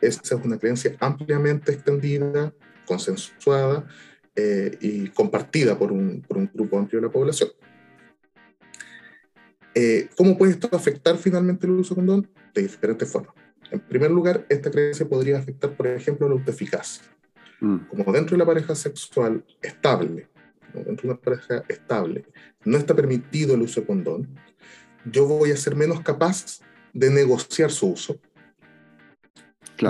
Esa 0.00 0.20
es 0.22 0.44
una 0.44 0.56
creencia 0.56 0.96
ampliamente 1.00 1.72
extendida, 1.72 2.54
consensuada 2.86 3.88
eh, 4.40 4.78
y 4.80 5.08
compartida 5.08 5.76
por 5.76 5.90
un, 5.90 6.22
por 6.22 6.38
un, 6.38 6.48
grupo 6.54 6.78
amplio 6.78 7.00
de 7.00 7.06
la 7.08 7.12
población. 7.12 7.50
Eh, 9.74 10.08
¿Cómo 10.16 10.38
puede 10.38 10.52
esto 10.52 10.68
afectar 10.72 11.16
finalmente 11.16 11.66
el 11.66 11.72
uso 11.72 11.94
de 11.94 12.00
condón? 12.00 12.30
De 12.54 12.62
diferentes 12.62 13.10
formas. 13.10 13.34
En 13.70 13.80
primer 13.80 14.10
lugar, 14.10 14.46
esta 14.48 14.70
creencia 14.70 15.08
podría 15.08 15.38
afectar, 15.38 15.76
por 15.76 15.88
ejemplo, 15.88 16.28
la 16.28 16.34
autoeficacia. 16.34 17.02
Mm. 17.60 17.78
Como 17.88 18.12
dentro 18.12 18.36
de 18.36 18.38
la 18.38 18.46
pareja 18.46 18.74
sexual 18.74 19.44
estable 19.60 20.28
dentro 20.72 21.08
de 21.08 21.08
una 21.08 21.20
pareja 21.20 21.64
estable, 21.68 22.24
no 22.64 22.76
está 22.76 22.94
permitido 22.94 23.54
el 23.54 23.62
uso 23.62 23.80
de 23.80 23.86
condón, 23.86 24.28
yo 25.04 25.26
voy 25.26 25.52
a 25.52 25.56
ser 25.56 25.76
menos 25.76 26.00
capaz 26.00 26.60
de 26.92 27.10
negociar 27.10 27.70
su 27.70 27.92
uso. 27.92 28.18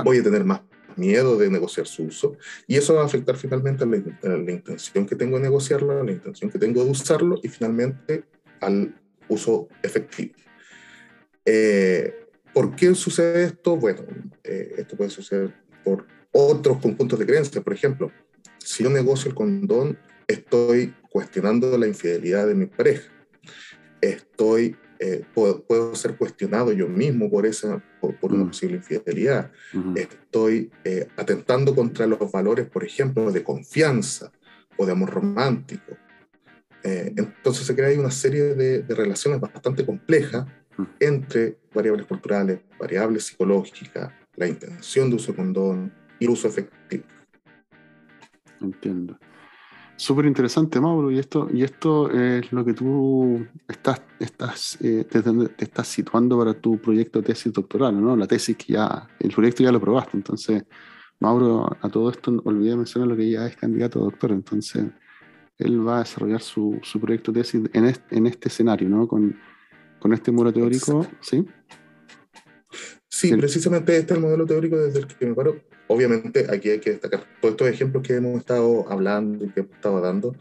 Voy 0.05 0.19
a 0.19 0.23
tener 0.23 0.45
más 0.45 0.61
miedo 0.99 1.37
de 1.39 1.51
negociar 1.51 1.87
su 1.87 2.05
uso 2.05 2.37
y 2.67 2.77
eso 2.77 2.95
va 2.95 3.03
a 3.03 3.07
afectar 3.07 3.37
finalmente 3.37 3.85
a 3.85 3.87
la, 4.29 4.53
intención 4.53 5.07
que 5.07 5.17
tengo 5.17 5.37
de 5.37 5.45
negociarlo, 5.45 6.01
a 6.01 6.05
la 6.05 6.13
intención 6.13 6.51
que 6.51 6.59
tengo 6.59 6.85
de 6.85 6.91
usarlo 6.91 7.39
y 7.43 7.49
finalmente 7.49 8.25
al 8.61 8.95
uso 9.29 9.69
efectivo. 9.83 10.35
Eh, 11.45 12.27
¿Por 12.53 12.75
qué 12.75 12.95
sucede 12.95 13.45
esto? 13.45 13.77
Bueno, 13.77 14.03
eh, 14.43 14.75
esto 14.79 14.97
puede 14.97 15.11
suceder 15.11 15.55
por 15.85 16.07
otros 16.33 16.79
conjuntos 16.79 17.19
de 17.19 17.27
creencias. 17.27 17.63
Por 17.63 17.73
ejemplo, 17.73 18.11
si 18.59 18.85
yo 18.85 18.91
negocio 18.91 19.29
el 19.29 19.35
condón, 19.35 19.99
estoy 20.27 20.95
cuestionando 21.11 21.77
la 21.79 21.87
infidelidad 21.87 22.47
de 22.47 22.55
mi 22.55 22.67
pareja. 22.67 23.11
Estoy, 24.01 24.77
eh, 25.01 25.25
puedo, 25.33 25.95
ser 25.95 26.17
cuestionado 26.17 26.73
yo 26.73 26.89
mismo 26.89 27.31
por, 27.31 27.47
esa, 27.47 27.83
por, 28.01 28.33
una 28.33 28.45
mm. 28.45 28.49
posible 28.49 28.77
infidelidad. 28.77 29.51
Estoy 29.95 30.71
eh, 30.85 31.09
atentando 31.17 31.75
contra 31.75 32.07
los 32.07 32.31
valores, 32.33 32.67
por 32.67 32.85
ejemplo, 32.85 33.31
de 33.31 33.45
confianza 33.45 34.33
o 34.77 34.85
de 34.85 34.93
amor 34.93 35.11
romántico. 35.11 35.97
Eh, 36.83 37.13
entonces 37.17 37.67
se 37.67 37.75
crea 37.75 37.89
ahí 37.89 37.97
una 37.97 38.11
serie 38.11 38.55
de, 38.55 38.83
de 38.83 38.95
relaciones 38.95 39.41
bastante 39.41 39.85
complejas 39.87 40.47
mm. 40.77 40.83
entre 41.01 41.59
variables 41.73 42.07
culturales, 42.07 42.61
variables 42.79 43.25
psicológicas, 43.25 44.13
la 44.37 44.49
intención 44.49 45.11
de 45.11 45.17
uso 45.17 45.33
de 45.33 45.37
condón 45.37 45.93
y 46.19 46.25
el 46.25 46.31
uso 46.31 46.49
efectivo. 46.49 47.05
Entiendo. 48.61 49.19
Súper 49.99 50.27
interesante, 50.27 50.81
Mauro, 50.81 51.11
y 51.11 51.19
esto, 51.19 51.49
y 51.53 51.65
esto 51.65 52.09
es 52.09 52.53
lo 52.53 52.65
que 52.65 52.73
tú 52.73 53.45
estás, 53.67 54.01
estás, 54.21 54.79
eh, 54.81 55.05
te, 55.05 55.21
estás 55.59 55.89
situando 55.89 56.39
para 56.39 56.55
tu 56.55 56.81
proyecto 56.81 57.19
de 57.19 57.27
tesis 57.27 57.53
doctoral, 57.53 58.01
¿no? 58.01 58.17
La 58.17 58.29
tesis 58.29 58.57
que 58.57 58.75
ya, 58.75 59.09
el 59.19 59.33
proyecto 59.33 59.65
ya 59.65 59.73
lo 59.73 59.81
probaste, 59.81 60.17
entonces, 60.17 60.63
Mauro, 61.19 61.77
a 61.83 61.89
todo 61.89 62.11
esto 62.11 62.41
olvidé 62.45 62.77
mencionar 62.77 63.09
lo 63.09 63.17
que 63.17 63.29
ya 63.29 63.45
es 63.49 63.57
candidato 63.57 63.99
a 63.99 64.05
doctor, 64.05 64.31
entonces, 64.31 64.85
él 65.59 65.85
va 65.85 65.97
a 65.97 66.01
desarrollar 66.01 66.43
su, 66.43 66.79
su 66.81 67.01
proyecto 67.01 67.33
de 67.33 67.41
tesis 67.41 67.63
en 67.73 67.87
este, 67.87 68.17
en 68.17 68.27
este 68.29 68.49
escenario, 68.51 68.89
¿no? 68.89 69.09
Con, 69.09 69.37
con 69.99 70.13
este 70.13 70.31
muro 70.31 70.53
teórico, 70.53 71.09
¿sí? 71.21 71.45
Sí, 73.09 73.35
precisamente 73.35 73.97
este 73.97 74.13
es 74.13 74.19
el 74.19 74.25
modelo 74.25 74.47
teórico 74.47 74.79
desde 74.79 75.01
el 75.01 75.09
que 75.09 75.27
me 75.27 75.35
paro 75.35 75.57
obviamente 75.89 76.47
aquí 76.51 76.71
hay 76.71 76.79
que 76.79 76.91
destacar 76.91 77.25
todos 77.41 77.53
estos 77.53 77.69
ejemplos 77.69 78.03
que 78.07 78.15
hemos 78.15 78.39
estado 78.39 78.87
hablando 78.91 79.45
y 79.45 79.49
que 79.49 79.61
hemos 79.61 79.73
estado 79.73 80.01
dando. 80.01 80.37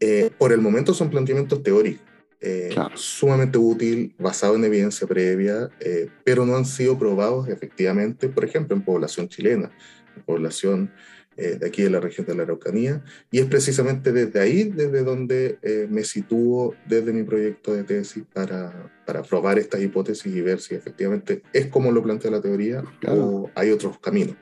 Eh, 0.00 0.30
por 0.38 0.52
el 0.52 0.60
momento 0.60 0.94
son 0.94 1.10
planteamientos 1.10 1.62
teóricos, 1.62 2.04
eh, 2.40 2.74
sumamente 2.94 3.58
útil, 3.58 4.14
basado 4.18 4.56
en 4.56 4.64
evidencia 4.64 5.06
previa, 5.06 5.70
eh, 5.80 6.08
pero 6.24 6.44
no 6.44 6.56
han 6.56 6.64
sido 6.64 6.98
probados 6.98 7.48
efectivamente, 7.48 8.28
por 8.28 8.44
ejemplo, 8.44 8.76
en 8.76 8.82
población 8.82 9.28
chilena, 9.28 9.70
en 10.16 10.22
población 10.22 10.92
de 11.36 11.66
aquí 11.66 11.82
de 11.82 11.90
la 11.90 12.00
región 12.00 12.26
de 12.26 12.34
la 12.34 12.44
Araucanía, 12.44 13.04
y 13.30 13.40
es 13.40 13.44
precisamente 13.44 14.10
desde 14.10 14.40
ahí, 14.40 14.64
desde 14.64 15.04
donde 15.04 15.58
me 15.90 16.02
sitúo 16.02 16.74
desde 16.86 17.12
mi 17.12 17.24
proyecto 17.24 17.74
de 17.74 17.84
tesis 17.84 18.24
para, 18.32 18.90
para, 19.04 19.22
probar 19.22 19.58
estas 19.58 19.82
hipótesis 19.82 20.34
y 20.34 20.40
ver 20.40 20.60
si 20.60 20.74
efectivamente 20.74 21.42
es 21.52 21.66
como 21.66 21.92
lo 21.92 22.02
plantea 22.02 22.30
la 22.30 22.40
teoría 22.40 22.82
o 23.06 23.50
hay 23.54 23.70
otros 23.70 23.98
caminos. 23.98 24.34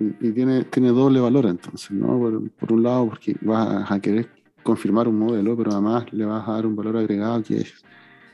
Y, 0.00 0.32
tiene, 0.32 0.64
tiene 0.64 0.88
doble 0.88 1.20
valor 1.20 1.46
entonces, 1.46 1.90
¿no? 1.90 2.18
Por, 2.18 2.50
por, 2.50 2.72
un 2.72 2.82
lado, 2.82 3.08
porque 3.10 3.36
vas 3.42 3.90
a 3.90 4.00
querer 4.00 4.30
confirmar 4.62 5.06
un 5.08 5.18
modelo, 5.18 5.56
pero 5.56 5.72
además 5.72 6.06
le 6.12 6.24
vas 6.24 6.48
a 6.48 6.52
dar 6.52 6.66
un 6.66 6.74
valor 6.74 6.96
agregado 6.96 7.42
que 7.42 7.58
es 7.58 7.84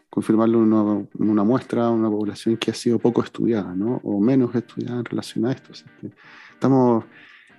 confirmarlo 0.09 0.63
en 0.63 0.73
una, 0.73 1.07
una, 1.19 1.45
muestra, 1.45 1.91
una 1.91 2.09
población 2.09 2.57
que 2.57 2.71
ha 2.71 2.75
sido 2.75 2.99
poco 2.99 3.23
estudiada, 3.23 3.75
¿no? 3.75 4.01
O 4.05 4.21
menos 4.21 4.55
estudiada 4.55 5.01
en 5.01 5.05
relación 5.05 5.45
a 5.47 5.53
esto. 5.53 5.73
estamos 6.53 7.05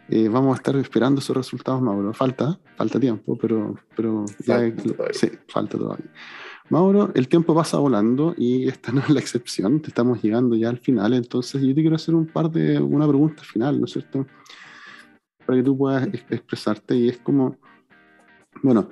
eh, 0.10 0.30
vamos 0.30 0.54
a 0.54 0.58
estar 0.58 0.76
esperando 0.78 1.20
esos 1.20 1.36
resultados, 1.36 1.82
Mauro. 1.82 2.14
Falta, 2.14 2.58
falta 2.78 3.00
tiempo, 3.00 3.38
pero, 3.38 3.76
pero 3.96 4.26
ya 4.46 4.60
sí, 5.12 5.30
falta 5.50 5.78
todavía. 5.78 6.10
Mauro, 6.70 7.12
el 7.16 7.28
tiempo 7.28 7.56
pasa 7.56 7.78
volando 7.78 8.36
y 8.38 8.68
esta 8.68 8.92
no 8.94 9.02
es 9.02 9.10
la 9.10 9.20
excepción. 9.20 9.82
Te 9.82 9.90
estamos 9.90 10.22
llegando 10.22 10.56
ya 10.56 10.70
al 10.70 10.78
final, 10.78 11.14
entonces 11.14 11.62
yo 11.62 11.74
te 11.74 11.82
quiero 11.82 11.96
hacer 11.96 12.16
un 12.16 12.28
par 12.28 12.52
de, 12.52 12.80
una 12.80 13.08
pregunta 13.08 13.44
final, 13.44 13.80
¿no 13.80 13.86
es 13.86 13.92
cierto? 13.92 14.26
Para 15.46 15.60
que 15.60 15.64
tú 15.64 15.78
puedas 15.78 16.08
expresarte 16.08 16.96
y 16.96 17.10
es 17.10 17.18
como, 17.20 17.58
bueno, 18.62 18.90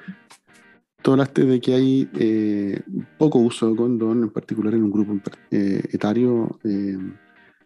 tú 1.01 1.11
hablaste 1.11 1.45
de 1.45 1.59
que 1.59 1.73
hay 1.73 2.09
eh, 2.13 2.81
poco 3.17 3.39
uso 3.39 3.69
de 3.69 3.75
condón, 3.75 4.23
en 4.23 4.29
particular 4.29 4.73
en 4.73 4.83
un 4.83 4.91
grupo 4.91 5.13
eh, 5.51 5.83
etario 5.91 6.59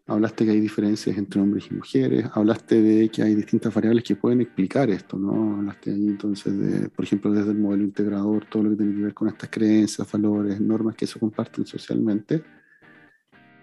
hablaste 0.09 0.45
que 0.45 0.51
hay 0.51 0.59
diferencias 0.59 1.17
entre 1.17 1.39
hombres 1.39 1.67
y 1.69 1.75
mujeres, 1.75 2.25
hablaste 2.33 2.81
de 2.81 3.09
que 3.09 3.21
hay 3.21 3.35
distintas 3.35 3.73
variables 3.73 4.03
que 4.03 4.15
pueden 4.15 4.41
explicar 4.41 4.89
esto, 4.89 5.17
¿no? 5.17 5.57
Hablaste 5.57 5.91
ahí 5.91 6.07
entonces 6.07 6.57
de, 6.57 6.89
por 6.89 7.05
ejemplo, 7.05 7.31
desde 7.31 7.51
el 7.51 7.57
modelo 7.59 7.83
integrador, 7.83 8.45
todo 8.45 8.63
lo 8.63 8.69
que 8.71 8.77
tiene 8.77 8.95
que 8.95 9.01
ver 9.01 9.13
con 9.13 9.27
estas 9.27 9.49
creencias, 9.49 10.11
valores, 10.11 10.59
normas 10.59 10.95
que 10.95 11.07
se 11.07 11.19
comparten 11.19 11.65
socialmente. 11.65 12.43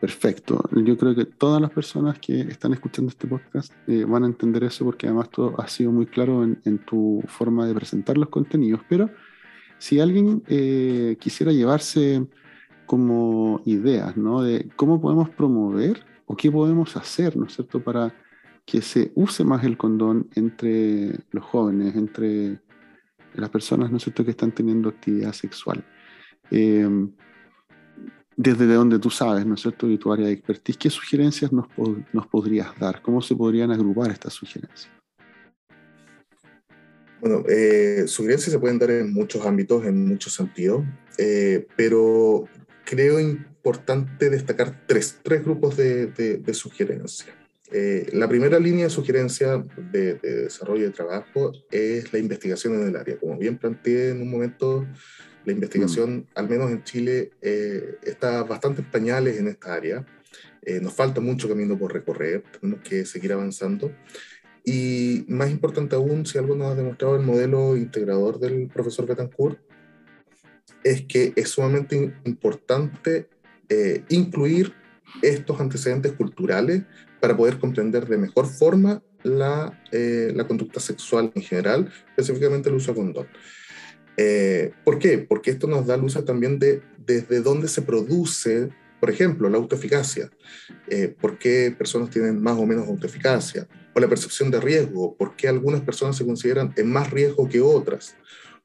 Perfecto. 0.00 0.62
Yo 0.72 0.96
creo 0.96 1.14
que 1.14 1.24
todas 1.24 1.60
las 1.60 1.70
personas 1.70 2.18
que 2.18 2.42
están 2.42 2.72
escuchando 2.74 3.10
este 3.10 3.26
podcast 3.26 3.72
eh, 3.86 4.04
van 4.04 4.24
a 4.24 4.26
entender 4.26 4.62
eso 4.64 4.84
porque 4.84 5.06
además 5.06 5.30
todo 5.30 5.58
ha 5.58 5.66
sido 5.68 5.90
muy 5.90 6.06
claro 6.06 6.44
en, 6.44 6.78
tu 6.78 7.22
forma 7.26 7.66
de 7.66 7.74
presentar 7.74 8.18
los 8.18 8.28
contenidos. 8.28 8.82
Pero 8.88 9.10
si 9.78 9.98
alguien 9.98 10.42
eh, 10.48 11.16
quisiera 11.18 11.50
llevarse 11.50 12.26
como 12.84 13.62
ideas, 13.64 14.16
¿no? 14.16 14.42
De 14.42 14.68
cómo 14.76 15.00
podemos 15.00 15.30
promover 15.30 16.04
o 16.26 16.36
qué 16.36 16.50
podemos 16.50 16.96
hacer, 16.96 17.36
¿no 17.36 17.46
es 17.46 17.54
cierto?, 17.54 17.82
para 17.82 18.14
que 18.64 18.82
se 18.82 19.12
use 19.14 19.44
más 19.44 19.64
el 19.64 19.76
condón 19.76 20.28
entre 20.34 21.20
los 21.30 21.44
jóvenes, 21.44 21.94
entre 21.94 22.60
las 23.34 23.50
personas, 23.50 23.90
¿no 23.90 23.96
es 23.96 24.02
cierto?, 24.02 24.24
que 24.24 24.32
están 24.32 24.52
teniendo 24.52 24.88
actividad 24.88 25.32
sexual. 25.32 25.84
Em, 26.50 27.12
desde 28.36 28.66
donde 28.66 28.98
tú 28.98 29.08
sabes, 29.08 29.46
¿no 29.46 29.54
es 29.54 29.60
cierto?, 29.60 29.86
de 29.86 29.98
tu 29.98 30.12
área 30.12 30.26
de 30.26 30.32
expertise, 30.32 30.76
¿qué 30.76 30.90
sugerencias 30.90 31.52
nos, 31.52 31.66
nos 32.12 32.26
podrías 32.26 32.76
dar? 32.78 33.00
¿Cómo 33.02 33.22
se 33.22 33.34
podrían 33.34 33.70
agrupar 33.70 34.10
estas 34.10 34.34
sugerencias? 34.34 34.90
Bueno, 37.20 37.44
eh, 37.48 38.04
sugerencias 38.06 38.52
se 38.52 38.58
pueden 38.58 38.78
dar 38.78 38.90
en 38.90 39.12
muchos 39.12 39.44
ámbitos, 39.46 39.84
en 39.86 40.06
muchos 40.06 40.34
sentidos, 40.34 40.84
eh, 41.18 41.66
pero 41.76 42.44
creo 42.86 43.20
importante 43.20 44.30
destacar 44.30 44.86
tres, 44.86 45.18
tres 45.22 45.44
grupos 45.44 45.76
de, 45.76 46.06
de, 46.06 46.54
sugerencias. 46.54 47.28
Eh, 47.72 48.08
la 48.12 48.28
primera 48.28 48.60
línea 48.60 48.84
de 48.84 48.90
sugerencia 48.90 49.62
de, 49.92 50.14
desarrollo 50.14 50.84
de 50.84 50.92
trabajo 50.92 51.52
es 51.70 52.12
la 52.12 52.20
investigación 52.20 52.80
en 52.80 52.88
el 52.88 52.96
área. 52.96 53.18
Como 53.18 53.36
bien 53.36 53.58
planteé 53.58 54.10
en 54.10 54.22
un 54.22 54.30
momento, 54.30 54.86
la 55.44 55.52
investigación, 55.52 56.18
mm. 56.18 56.26
al 56.36 56.48
menos 56.48 56.70
en 56.70 56.84
Chile, 56.84 57.32
eh, 57.42 57.98
está 58.04 58.44
bastante 58.44 58.82
en 58.82 58.90
pañales 58.90 59.36
en 59.36 59.48
esta 59.48 59.74
área. 59.74 60.06
Eh, 60.62 60.80
nos 60.80 60.94
falta 60.94 61.20
mucho 61.20 61.48
camino 61.48 61.76
por 61.76 61.92
recorrer, 61.92 62.44
tenemos 62.60 62.80
que 62.88 63.04
seguir 63.04 63.32
avanzando. 63.32 63.92
Y 64.64 65.24
más 65.28 65.50
importante 65.50 65.96
aún, 65.96 66.24
si 66.24 66.38
algo 66.38 66.54
nos 66.54 66.72
ha 66.72 66.74
demostrado 66.76 67.16
el 67.16 67.22
modelo 67.22 67.76
integrador 67.76 68.38
del 68.38 68.68
profesor 68.68 69.06
Betancourt, 69.06 69.60
es 70.86 71.02
que 71.02 71.32
es 71.34 71.48
sumamente 71.48 72.14
importante 72.24 73.28
eh, 73.68 74.04
incluir 74.08 74.72
estos 75.20 75.60
antecedentes 75.60 76.12
culturales 76.12 76.82
para 77.20 77.36
poder 77.36 77.58
comprender 77.58 78.06
de 78.06 78.16
mejor 78.16 78.46
forma 78.46 79.02
la, 79.24 79.82
eh, 79.90 80.32
la 80.32 80.46
conducta 80.46 80.78
sexual 80.78 81.32
en 81.34 81.42
general, 81.42 81.92
específicamente 82.10 82.68
el 82.68 82.76
uso 82.76 82.92
de 82.92 82.98
condón. 82.98 83.26
Eh, 84.16 84.72
¿Por 84.84 85.00
qué? 85.00 85.18
Porque 85.18 85.50
esto 85.50 85.66
nos 85.66 85.88
da 85.88 85.96
luz 85.96 86.24
también 86.24 86.60
de 86.60 86.82
desde 87.04 87.40
dónde 87.40 87.66
se 87.66 87.82
produce, 87.82 88.68
por 89.00 89.10
ejemplo, 89.10 89.50
la 89.50 89.58
autoeficacia. 89.58 90.30
¿Por 91.20 91.38
qué 91.38 91.74
personas 91.76 92.10
tienen 92.10 92.40
más 92.40 92.56
o 92.58 92.64
menos 92.64 92.86
autoeficacia? 92.86 93.66
O 93.92 93.98
la 93.98 94.08
percepción 94.08 94.52
de 94.52 94.60
riesgo. 94.60 95.16
¿Por 95.16 95.34
qué 95.34 95.48
algunas 95.48 95.80
personas 95.80 96.16
se 96.16 96.24
consideran 96.24 96.72
en 96.76 96.90
más 96.90 97.10
riesgo 97.10 97.48
que 97.48 97.60
otras? 97.60 98.16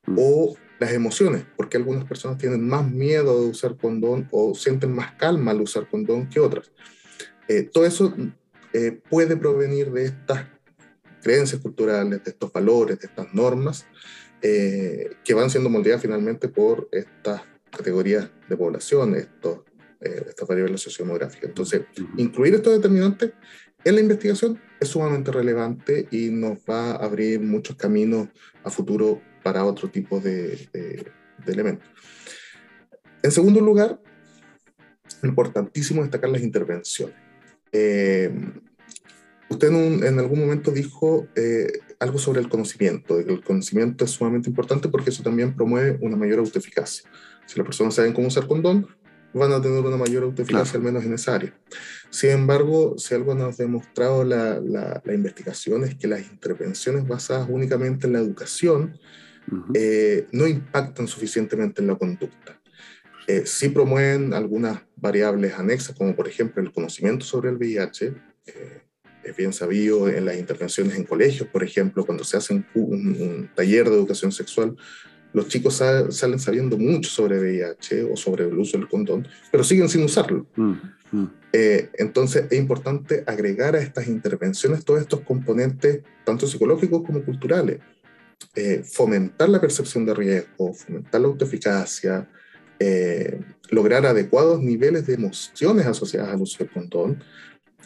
Mm. 0.05 0.15
O 0.19 0.55
las 0.81 0.93
emociones, 0.93 1.45
porque 1.55 1.77
algunas 1.77 2.05
personas 2.05 2.39
tienen 2.39 2.67
más 2.67 2.89
miedo 2.89 3.39
de 3.39 3.49
usar 3.51 3.77
condón 3.77 4.27
o 4.31 4.55
sienten 4.55 4.91
más 4.91 5.11
calma 5.11 5.51
al 5.51 5.61
usar 5.61 5.87
condón 5.87 6.27
que 6.27 6.39
otras. 6.39 6.71
Eh, 7.47 7.69
todo 7.71 7.85
eso 7.85 8.15
eh, 8.73 8.99
puede 9.07 9.37
provenir 9.37 9.91
de 9.91 10.05
estas 10.05 10.47
creencias 11.21 11.61
culturales, 11.61 12.23
de 12.23 12.31
estos 12.31 12.51
valores, 12.51 12.97
de 12.97 13.05
estas 13.05 13.31
normas, 13.31 13.85
eh, 14.41 15.17
que 15.23 15.35
van 15.35 15.51
siendo 15.51 15.69
moldeadas 15.69 16.01
finalmente 16.01 16.47
por 16.47 16.89
estas 16.91 17.43
categorías 17.69 18.31
de 18.49 18.57
población, 18.57 19.13
estos, 19.13 19.59
estas 19.99 20.47
variables 20.47 20.81
sociodemográficas. 20.81 21.49
Entonces, 21.49 21.81
incluir 22.17 22.55
estos 22.55 22.73
determinantes 22.73 23.33
en 23.83 23.93
la 23.93 24.01
investigación 24.01 24.59
es 24.79 24.87
sumamente 24.87 25.31
relevante 25.31 26.07
y 26.09 26.31
nos 26.31 26.57
va 26.67 26.93
a 26.93 27.05
abrir 27.05 27.39
muchos 27.39 27.75
caminos 27.75 28.29
a 28.63 28.71
futuro 28.71 29.21
para 29.43 29.65
otro 29.65 29.89
tipo 29.89 30.19
de, 30.19 30.67
elementos. 31.47 31.87
En 33.23 33.31
segundo 33.31 33.59
lugar, 33.59 33.99
importantísimo 35.23 36.01
destacar 36.01 36.29
las 36.29 36.41
intervenciones. 36.41 37.15
Eh, 37.71 38.31
usted 39.49 39.69
en, 39.69 40.19
algún 40.19 40.39
momento 40.39 40.71
dijo 40.71 41.27
eh, 41.35 41.71
algo 41.99 42.17
sobre 42.17 42.41
el 42.41 42.49
conocimiento, 42.49 43.17
de 43.17 43.25
que 43.25 43.33
el 43.33 43.43
conocimiento 43.43 44.05
es 44.05 44.11
sumamente 44.11 44.49
importante 44.49 44.89
porque 44.89 45.11
eso 45.11 45.23
también 45.23 45.55
promueve 45.55 45.97
una 46.01 46.15
mayor 46.15 46.39
autoeficacia. 46.39 47.09
Si 47.45 47.57
las 47.57 47.65
personas 47.65 47.95
saben 47.95 48.13
cómo 48.13 48.27
usar 48.27 48.47
condón, 48.47 48.87
van 49.33 49.51
a 49.51 49.61
tener 49.61 49.79
una 49.79 49.97
mayor 49.97 50.23
autoeficacia, 50.23 50.77
al 50.77 50.83
menos 50.83 51.03
en 51.05 51.13
esa 51.13 51.35
área. 51.35 51.53
Sin 52.09 52.31
embargo, 52.31 52.95
si 52.97 53.15
algo 53.15 53.33
nos 53.33 53.59
ha 53.59 53.63
demostrado 53.63 54.23
la, 54.23 54.59
la, 54.59 55.01
la 55.03 55.13
investigación 55.13 55.83
es 55.83 55.95
que 55.95 56.07
las 56.07 56.21
intervenciones 56.21 57.07
basadas 57.07 57.47
únicamente 57.49 58.07
en 58.07 58.13
la 58.13 58.19
educación 58.19 58.99
eh, 59.73 60.27
no 60.31 60.47
impactan 60.47 61.07
suficientemente 61.07 61.81
en 61.81 61.87
la 61.87 61.95
conducta. 61.95 62.59
Eh, 63.27 63.43
sí 63.45 63.69
promueven 63.69 64.33
algunas 64.33 64.81
variables 64.95 65.53
anexas, 65.53 65.95
como 65.95 66.15
por 66.15 66.27
ejemplo 66.27 66.61
el 66.61 66.71
conocimiento 66.71 67.25
sobre 67.25 67.49
el 67.49 67.57
VIH. 67.57 68.13
Eh, 68.45 68.81
es 69.23 69.35
bien 69.35 69.53
sabido 69.53 70.09
en 70.09 70.25
las 70.25 70.37
intervenciones 70.37 70.95
en 70.95 71.03
colegios, 71.03 71.47
por 71.49 71.63
ejemplo, 71.63 72.05
cuando 72.05 72.23
se 72.23 72.37
hace 72.37 72.63
un, 72.73 73.49
taller 73.53 73.87
de 73.87 73.95
educación 73.95 74.31
sexual, 74.31 74.75
los 75.31 75.47
chicos 75.47 75.75
salen 75.75 76.39
sabiendo 76.39 76.77
mucho 76.77 77.09
sobre 77.09 77.39
VIH 77.39 78.03
o 78.11 78.15
sobre 78.17 78.45
el 78.45 78.57
uso 78.57 78.77
del 78.77 78.89
condón, 78.89 79.27
pero 79.51 79.63
siguen 79.63 79.89
sin 79.89 80.03
usarlo. 80.03 80.47
Mm, 80.55 80.73
mm. 81.11 81.29
entonces 81.99 82.45
es 82.49 82.57
importante 82.57 83.23
agregar 83.27 83.75
a 83.75 83.81
estas 83.81 84.07
intervenciones 84.07 84.83
todos 84.83 85.01
estos 85.01 85.21
componentes, 85.21 86.01
tanto 86.25 86.47
psicológicos 86.47 87.03
como 87.03 87.23
culturales. 87.23 87.79
Eh, 88.55 88.83
fomentar 88.83 89.49
la 89.49 89.61
percepción 89.61 90.05
de 90.05 90.13
riesgo, 90.13 90.73
fomentar 90.73 91.21
la 91.21 91.27
autoeficacia, 91.27 92.29
eh, 92.79 93.39
lograr 93.69 94.05
adecuados 94.05 94.61
niveles 94.61 95.07
de 95.07 95.13
emociones 95.13 95.85
asociadas 95.85 96.29
al 96.29 96.41
uso 96.41 96.57
del 96.59 96.73
condón, 96.73 97.23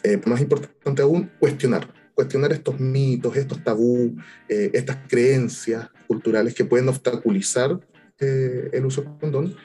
eh, 0.02 0.20
más 0.26 0.40
importante 0.40 1.02
aún, 1.02 1.30
cuestionar, 1.38 1.92
cuestionar 2.14 2.52
estos 2.52 2.80
mitos, 2.80 3.36
estos 3.36 3.62
tabú, 3.62 4.16
estas 4.48 4.96
creencias 5.08 5.88
culturales 6.06 6.54
que 6.54 6.64
pueden 6.64 6.88
obstaculizar 6.88 7.78
el 8.18 8.86
uso 8.86 9.02
del 9.02 9.18
condón 9.18 9.56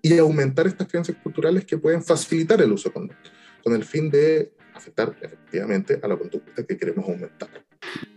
y 0.00 0.16
aumentar 0.18 0.66
estas 0.66 0.86
creencias 0.86 1.18
culturales 1.22 1.64
que 1.64 1.78
pueden 1.78 2.02
facilitar 2.02 2.62
el 2.62 2.72
uso 2.72 2.88
del 2.88 2.94
condón, 2.94 3.16
con 3.62 3.74
el 3.74 3.84
fin 3.84 4.08
de 4.08 4.52
afectar 4.76 5.16
efectivamente 5.20 5.98
a 6.02 6.08
la 6.08 6.16
conducta 6.16 6.64
que 6.64 6.76
queremos 6.76 7.08
aumentar. 7.08 7.48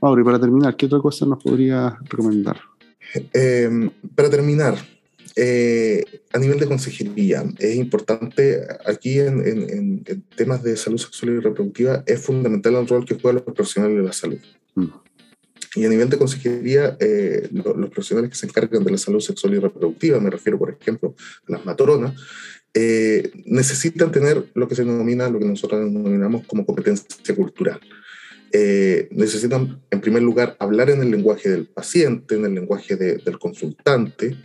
Mauro, 0.02 0.22
y 0.22 0.24
para 0.26 0.40
terminar, 0.40 0.76
¿qué 0.76 0.86
otra 0.86 1.00
cosa 1.00 1.26
nos 1.26 1.42
podría 1.44 1.98
recomendar? 2.04 2.60
Em, 3.34 3.90
para 4.16 4.30
terminar, 4.30 4.76
eh, 5.36 6.04
a 6.34 6.38
nivel 6.38 6.60
de 6.60 6.68
consejería, 6.68 7.44
es 7.58 7.76
importante 7.76 8.62
aquí 8.86 9.20
en, 9.20 10.04
temas 10.36 10.64
de 10.64 10.76
salud 10.76 10.98
sexual 10.98 11.34
y 11.34 11.40
reproductiva, 11.40 12.04
es 12.06 12.20
fundamental 12.22 12.76
el 12.76 12.88
rol 12.88 13.06
que 13.06 13.16
juegan 13.16 13.44
los 13.46 13.56
profesionales 13.56 13.98
de 13.98 14.04
la 14.04 14.14
salud. 14.14 14.40
Mm. 14.76 14.88
Y 15.76 15.86
a 15.86 15.90
nivel 15.90 16.10
de 16.10 16.18
consejería, 16.18 16.98
eh, 17.00 17.48
los 17.52 17.90
profesionales 17.90 18.32
que 18.32 18.36
se 18.36 18.48
encargan 18.48 18.84
de 18.84 18.92
la 18.92 18.98
salud 18.98 19.20
sexual 19.20 19.54
y 19.54 19.60
reproductiva, 19.60 20.20
me 20.20 20.32
refiero, 20.32 20.58
por 20.58 20.72
ejemplo, 20.72 21.16
a 21.48 21.52
las 21.52 21.66
matronas, 21.66 22.16
eh, 22.74 23.32
necesitan 23.46 24.12
tener 24.12 24.50
lo 24.54 24.68
que 24.68 24.76
se 24.76 24.84
denomina, 24.84 25.30
lo 25.30 25.40
que 25.40 25.46
nosotros 25.46 25.82
denominamos 25.82 26.46
como 26.46 26.66
competencia 26.66 27.36
cultural. 27.36 27.80
Eh, 28.52 29.08
necesitan, 29.12 29.82
en 29.92 30.02
primer 30.02 30.24
lugar, 30.24 30.56
hablar 30.60 30.90
en 30.90 31.02
el 31.02 31.12
lenguaje 31.12 31.50
del 31.50 31.68
paciente, 31.68 32.36
en 32.36 32.46
el 32.46 32.56
lenguaje 32.56 32.96
del 32.96 33.40
consultante, 33.40 34.36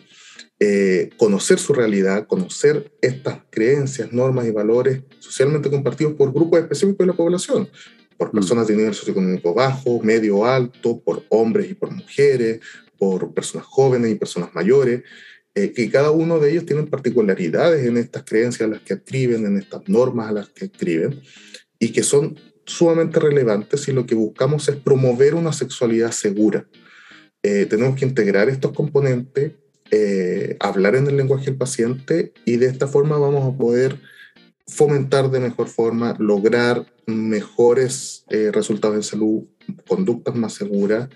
conocer 1.18 1.58
su 1.58 1.74
realidad, 1.74 2.26
conocer 2.26 2.90
estas 3.02 3.40
creencias, 3.50 4.12
normas 4.14 4.46
y 4.46 4.50
valores 4.50 5.02
socialmente 5.18 5.68
compartidos 5.68 6.14
por 6.14 6.32
grupos 6.32 6.60
específicos 6.60 6.98
de 7.00 7.06
la 7.06 7.12
población, 7.12 7.68
por 8.16 8.28
mm. 8.28 8.32
personas 8.32 8.66
de 8.66 8.76
nivel 8.76 8.94
socioeconómico 8.94 9.54
bajo, 9.54 10.00
medio 10.02 10.44
alto, 10.44 11.00
por 11.00 11.24
hombres 11.28 11.70
y 11.70 11.74
por 11.74 11.90
mujeres, 11.90 12.60
por 12.98 13.34
personas 13.34 13.66
jóvenes 13.66 14.10
y 14.10 14.14
personas 14.14 14.54
mayores, 14.54 15.02
eh, 15.54 15.72
que 15.72 15.90
cada 15.90 16.10
uno 16.10 16.38
de 16.38 16.50
ellos 16.50 16.66
tienen 16.66 16.86
particularidades 16.86 17.86
en 17.86 17.96
estas 17.96 18.24
creencias 18.24 18.68
a 18.68 18.72
las 18.72 18.82
que 18.82 18.94
escriben, 18.94 19.46
en 19.46 19.58
estas 19.58 19.88
normas 19.88 20.28
a 20.28 20.32
las 20.32 20.48
que 20.48 20.66
escriben, 20.66 21.20
y 21.78 21.92
que 21.92 22.02
son 22.02 22.38
sumamente 22.66 23.20
relevantes 23.20 23.86
y 23.88 23.92
lo 23.92 24.06
que 24.06 24.14
buscamos 24.14 24.68
es 24.68 24.76
promover 24.76 25.34
una 25.34 25.52
sexualidad 25.52 26.12
segura. 26.12 26.66
Eh, 27.42 27.66
tenemos 27.66 27.98
que 27.98 28.06
integrar 28.06 28.48
estos 28.48 28.72
componentes, 28.72 29.52
eh, 29.90 30.56
hablar 30.60 30.96
en 30.96 31.06
el 31.06 31.16
lenguaje 31.16 31.46
del 31.46 31.56
paciente 31.56 32.32
y 32.44 32.56
de 32.56 32.66
esta 32.66 32.88
forma 32.88 33.18
vamos 33.18 33.54
a 33.54 33.56
poder 33.56 34.00
fomentar 34.66 35.30
de 35.30 35.40
mejor 35.40 35.68
forma, 35.68 36.16
lograr 36.18 36.86
mejores 37.06 38.24
eh, 38.30 38.50
resultados 38.52 38.96
en 38.96 39.02
salud, 39.02 39.44
conductas 39.86 40.34
más 40.34 40.54
seguras 40.54 41.08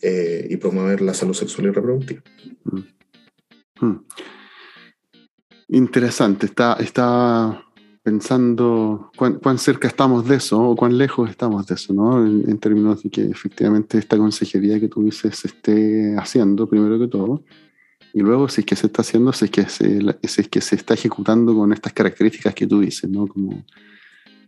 eh, 0.00 0.46
y 0.48 0.56
promover 0.56 1.00
la 1.00 1.14
salud 1.14 1.34
sexual 1.34 1.66
y 1.66 1.70
reproductiva. 1.70 2.22
Mm. 2.64 2.93
Mm. 3.80 3.96
Interesante, 5.68 6.46
está, 6.46 6.74
está 6.74 7.64
pensando 8.02 9.10
cuán, 9.16 9.58
cerca 9.58 9.88
estamos 9.88 10.28
de 10.28 10.36
eso 10.36 10.62
o 10.62 10.76
cuán 10.76 10.98
lejos 10.98 11.30
estamos 11.30 11.66
de 11.66 11.74
eso, 11.74 11.94
¿no? 11.94 12.24
En, 12.24 12.48
en, 12.48 12.58
términos 12.58 13.02
de 13.02 13.10
que 13.10 13.24
efectivamente 13.24 13.98
esta 13.98 14.18
consejería 14.18 14.78
que 14.78 14.88
tú 14.88 15.02
dices 15.02 15.36
se 15.36 15.48
esté 15.48 16.14
haciendo, 16.16 16.68
primero 16.68 16.98
que 16.98 17.08
todo, 17.08 17.42
y 18.14 18.20
luego, 18.20 18.48
si 18.48 18.60
es 18.60 18.66
que 18.66 18.76
se 18.76 18.86
está 18.86 19.02
haciendo, 19.02 19.32
si 19.32 19.46
es 19.46 19.50
que 19.50 19.68
se, 19.68 20.00
si 20.22 20.40
es 20.40 20.48
que 20.48 20.60
se 20.60 20.76
está 20.76 20.94
ejecutando 20.94 21.52
con 21.52 21.72
estas 21.72 21.92
características 21.92 22.54
que 22.54 22.64
tú 22.64 22.78
dices, 22.78 23.10
¿no? 23.10 23.26
Como 23.26 23.64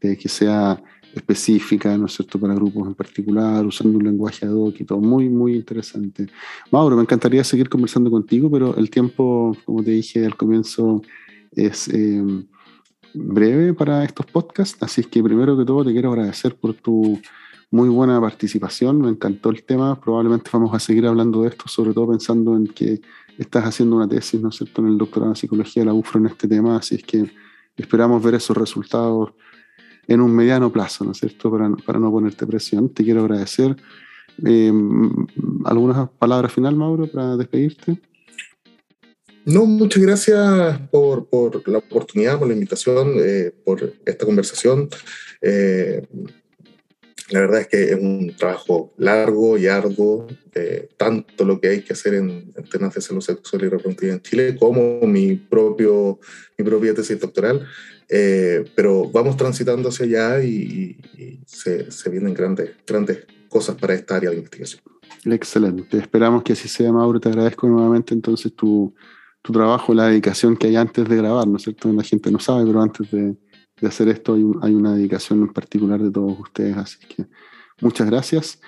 de 0.01 0.17
que 0.17 0.29
sea 0.29 0.81
específica, 1.17 1.97
¿no 1.97 2.07
es 2.07 2.13
cierto?, 2.13 2.39
para 2.39 2.55
grupos 2.55 2.87
en 2.87 2.95
particular, 2.95 3.65
usando 3.65 3.97
un 3.99 4.05
lenguaje 4.05 4.45
ad 4.45 4.53
hoc 4.53 4.81
y 4.81 4.85
todo. 4.85 5.01
Muy, 5.01 5.29
muy 5.31 5.55
interesante. 5.57 6.27
Mauro, 6.71 6.95
me 6.95 7.03
encantaría 7.03 7.43
seguir 7.43 7.69
conversando 7.69 8.11
contigo, 8.11 8.51
pero 8.51 8.77
el 8.77 8.91
tiempo, 8.91 9.57
como 9.65 9.83
te 9.83 9.93
dije 9.93 10.27
al 10.27 10.37
comienzo, 10.37 11.03
es 11.53 11.89
eh, 11.89 12.23
breve 13.15 13.73
para 13.73 14.05
estos 14.05 14.27
podcasts. 14.27 14.77
Así 14.83 15.03
que 15.05 15.23
primero 15.23 15.57
que 15.57 15.65
todo 15.65 15.85
te 15.85 15.93
quiero 15.93 16.13
agradecer 16.13 16.55
por 16.55 16.75
tu 16.75 17.19
muy 17.71 17.89
buena 17.89 18.21
participación. 18.21 19.01
Me 19.01 19.09
encantó 19.09 19.49
el 19.49 19.65
tema. 19.65 19.99
Probablemente 19.99 20.51
vamos 20.53 20.75
a 20.75 20.79
seguir 20.79 21.07
hablando 21.07 21.43
de 21.43 21.49
esto, 21.49 21.65
sobre 21.67 21.95
todo 21.95 22.09
pensando 22.09 22.55
en 22.55 22.67
que 22.67 23.01
estás 23.39 23.65
haciendo 23.65 23.97
una 23.97 24.07
tesis, 24.07 24.41
¿no 24.41 24.51
es 24.51 24.57
cierto?, 24.57 24.83
en 24.83 24.89
el 24.89 24.99
doctorado 24.99 25.33
en 25.33 25.37
psicología 25.37 25.83
de 25.83 25.87
la 25.87 25.95
UFRO 25.95 26.21
en 26.21 26.27
este 26.27 26.47
tema, 26.47 26.77
así 26.77 26.95
es 26.95 27.05
que 27.05 27.31
esperamos 27.77 28.23
ver 28.23 28.35
esos 28.35 28.57
resultados 28.57 29.33
en 30.09 30.21
un 30.21 30.35
mediano 30.35 30.73
plazo, 30.73 31.05
¿no 31.05 31.13
es 31.13 31.19
cierto?, 31.19 31.51
para, 31.51 31.71
para 31.85 31.99
no 31.99 32.11
ponerte 32.11 32.47
presión. 32.47 32.89
Te 32.89 33.05
quiero 33.05 33.21
agradecer. 33.23 33.77
Eh, 34.45 34.73
¿Algunas 35.65 36.09
palabras 36.19 36.53
final, 36.53 36.77
Mauro, 36.77 37.07
para 37.07 37.37
despedirte? 37.37 37.99
No, 39.45 39.65
muchas 39.65 40.03
gracias 40.03 40.79
por, 40.91 41.29
por 41.29 41.69
la 41.69 41.79
oportunidad, 41.79 42.39
por 42.39 42.49
la 42.49 42.55
invitación, 42.55 43.15
eh, 43.19 43.53
por 43.65 43.93
esta 44.05 44.27
conversación. 44.27 44.89
Eh, 45.41 46.05
la 47.31 47.41
verdad 47.41 47.61
es 47.63 47.69
que 47.69 47.83
es 47.85 47.99
un 48.01 48.35
trabajo 48.37 48.93
largo 48.99 49.59
y 49.59 49.67
arduo, 49.67 50.29
eh, 50.55 50.89
tanto 50.97 51.45
lo 51.45 51.61
que 51.61 51.69
hay 51.69 51.83
que 51.83 51.93
hacer 51.93 52.15
en, 52.15 52.53
temas 52.71 52.95
de 52.95 53.01
salud 53.01 53.21
sexual 53.21 53.65
y 53.65 53.69
reproductiva 53.69 54.13
en 54.13 54.23
Chile 54.23 54.57
como 54.57 55.01
mi, 55.01 55.35
propio, 55.35 56.21
mi 56.57 56.65
propia 56.65 56.95
tesis 56.95 57.19
doctoral, 57.19 57.67
eh, 58.09 58.65
pero 58.77 59.11
vamos 59.11 59.37
transitando 59.37 59.89
hacia 59.89 60.07
allá 60.07 60.43
y, 60.45 60.97
se, 61.47 61.91
se, 61.91 62.11
vienen 62.11 62.33
grandes, 62.33 62.71
grandes 62.87 63.27
cosas 63.49 63.75
para 63.77 63.95
esta 63.95 64.17
área 64.17 64.31
de 64.31 64.37
investigación. 64.37 64.83
Excelente, 65.25 65.99
esperamos 65.99 66.45
que 66.45 66.53
así 66.53 66.69
sea, 66.69 66.93
Mauro. 66.93 67.19
Te 67.19 67.29
agradezco 67.29 67.67
nuevamente 67.69 68.15
entonces 68.15 68.55
tu, 68.55 68.95
tu 69.43 69.53
trabajo, 69.53 69.95
la 69.95 70.09
dedicación 70.09 70.57
que 70.57 70.69
hay 70.69 70.77
antes 70.77 71.09
de 71.09 71.17
grabar, 71.17 71.49
¿no 71.49 71.57
es 71.57 71.65
cierto? 71.65 71.93
La 71.93 72.05
gente 72.05 72.31
no 72.31 72.39
sabe, 72.39 72.65
pero 72.67 72.81
antes 72.81 73.11
de 73.11 73.37
de 73.81 73.89
hacer 73.89 74.09
esto 74.09 74.35
hay, 74.35 74.45
hay, 74.63 74.75
una 74.75 74.95
dedicación 74.95 75.41
en 75.41 75.53
particular 75.53 76.03
de 76.03 76.11
todos 76.11 76.39
ustedes, 76.39 76.77
así 76.77 76.99
que 77.07 77.27
muchas 77.81 78.07
gracias. 78.09 78.61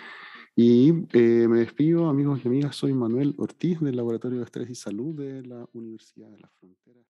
Y 0.55 0.89
eh, 1.13 1.47
me 1.49 1.61
despido, 1.61 2.09
amigos 2.09 2.41
y 2.45 2.49
amigas, 2.49 2.75
soy 2.75 2.93
Manuel 2.93 3.35
Ortiz 3.39 3.81
del 3.81 3.97
Laboratorio 3.97 4.39
de 4.39 4.45
Estrés 4.45 4.69
y 4.69 4.75
Salud 4.75 5.15
de 5.15 5.43
la 5.43 5.65
Universidad 5.73 6.29
de 6.31 6.41
la 6.41 6.49
Frontera. 6.59 7.01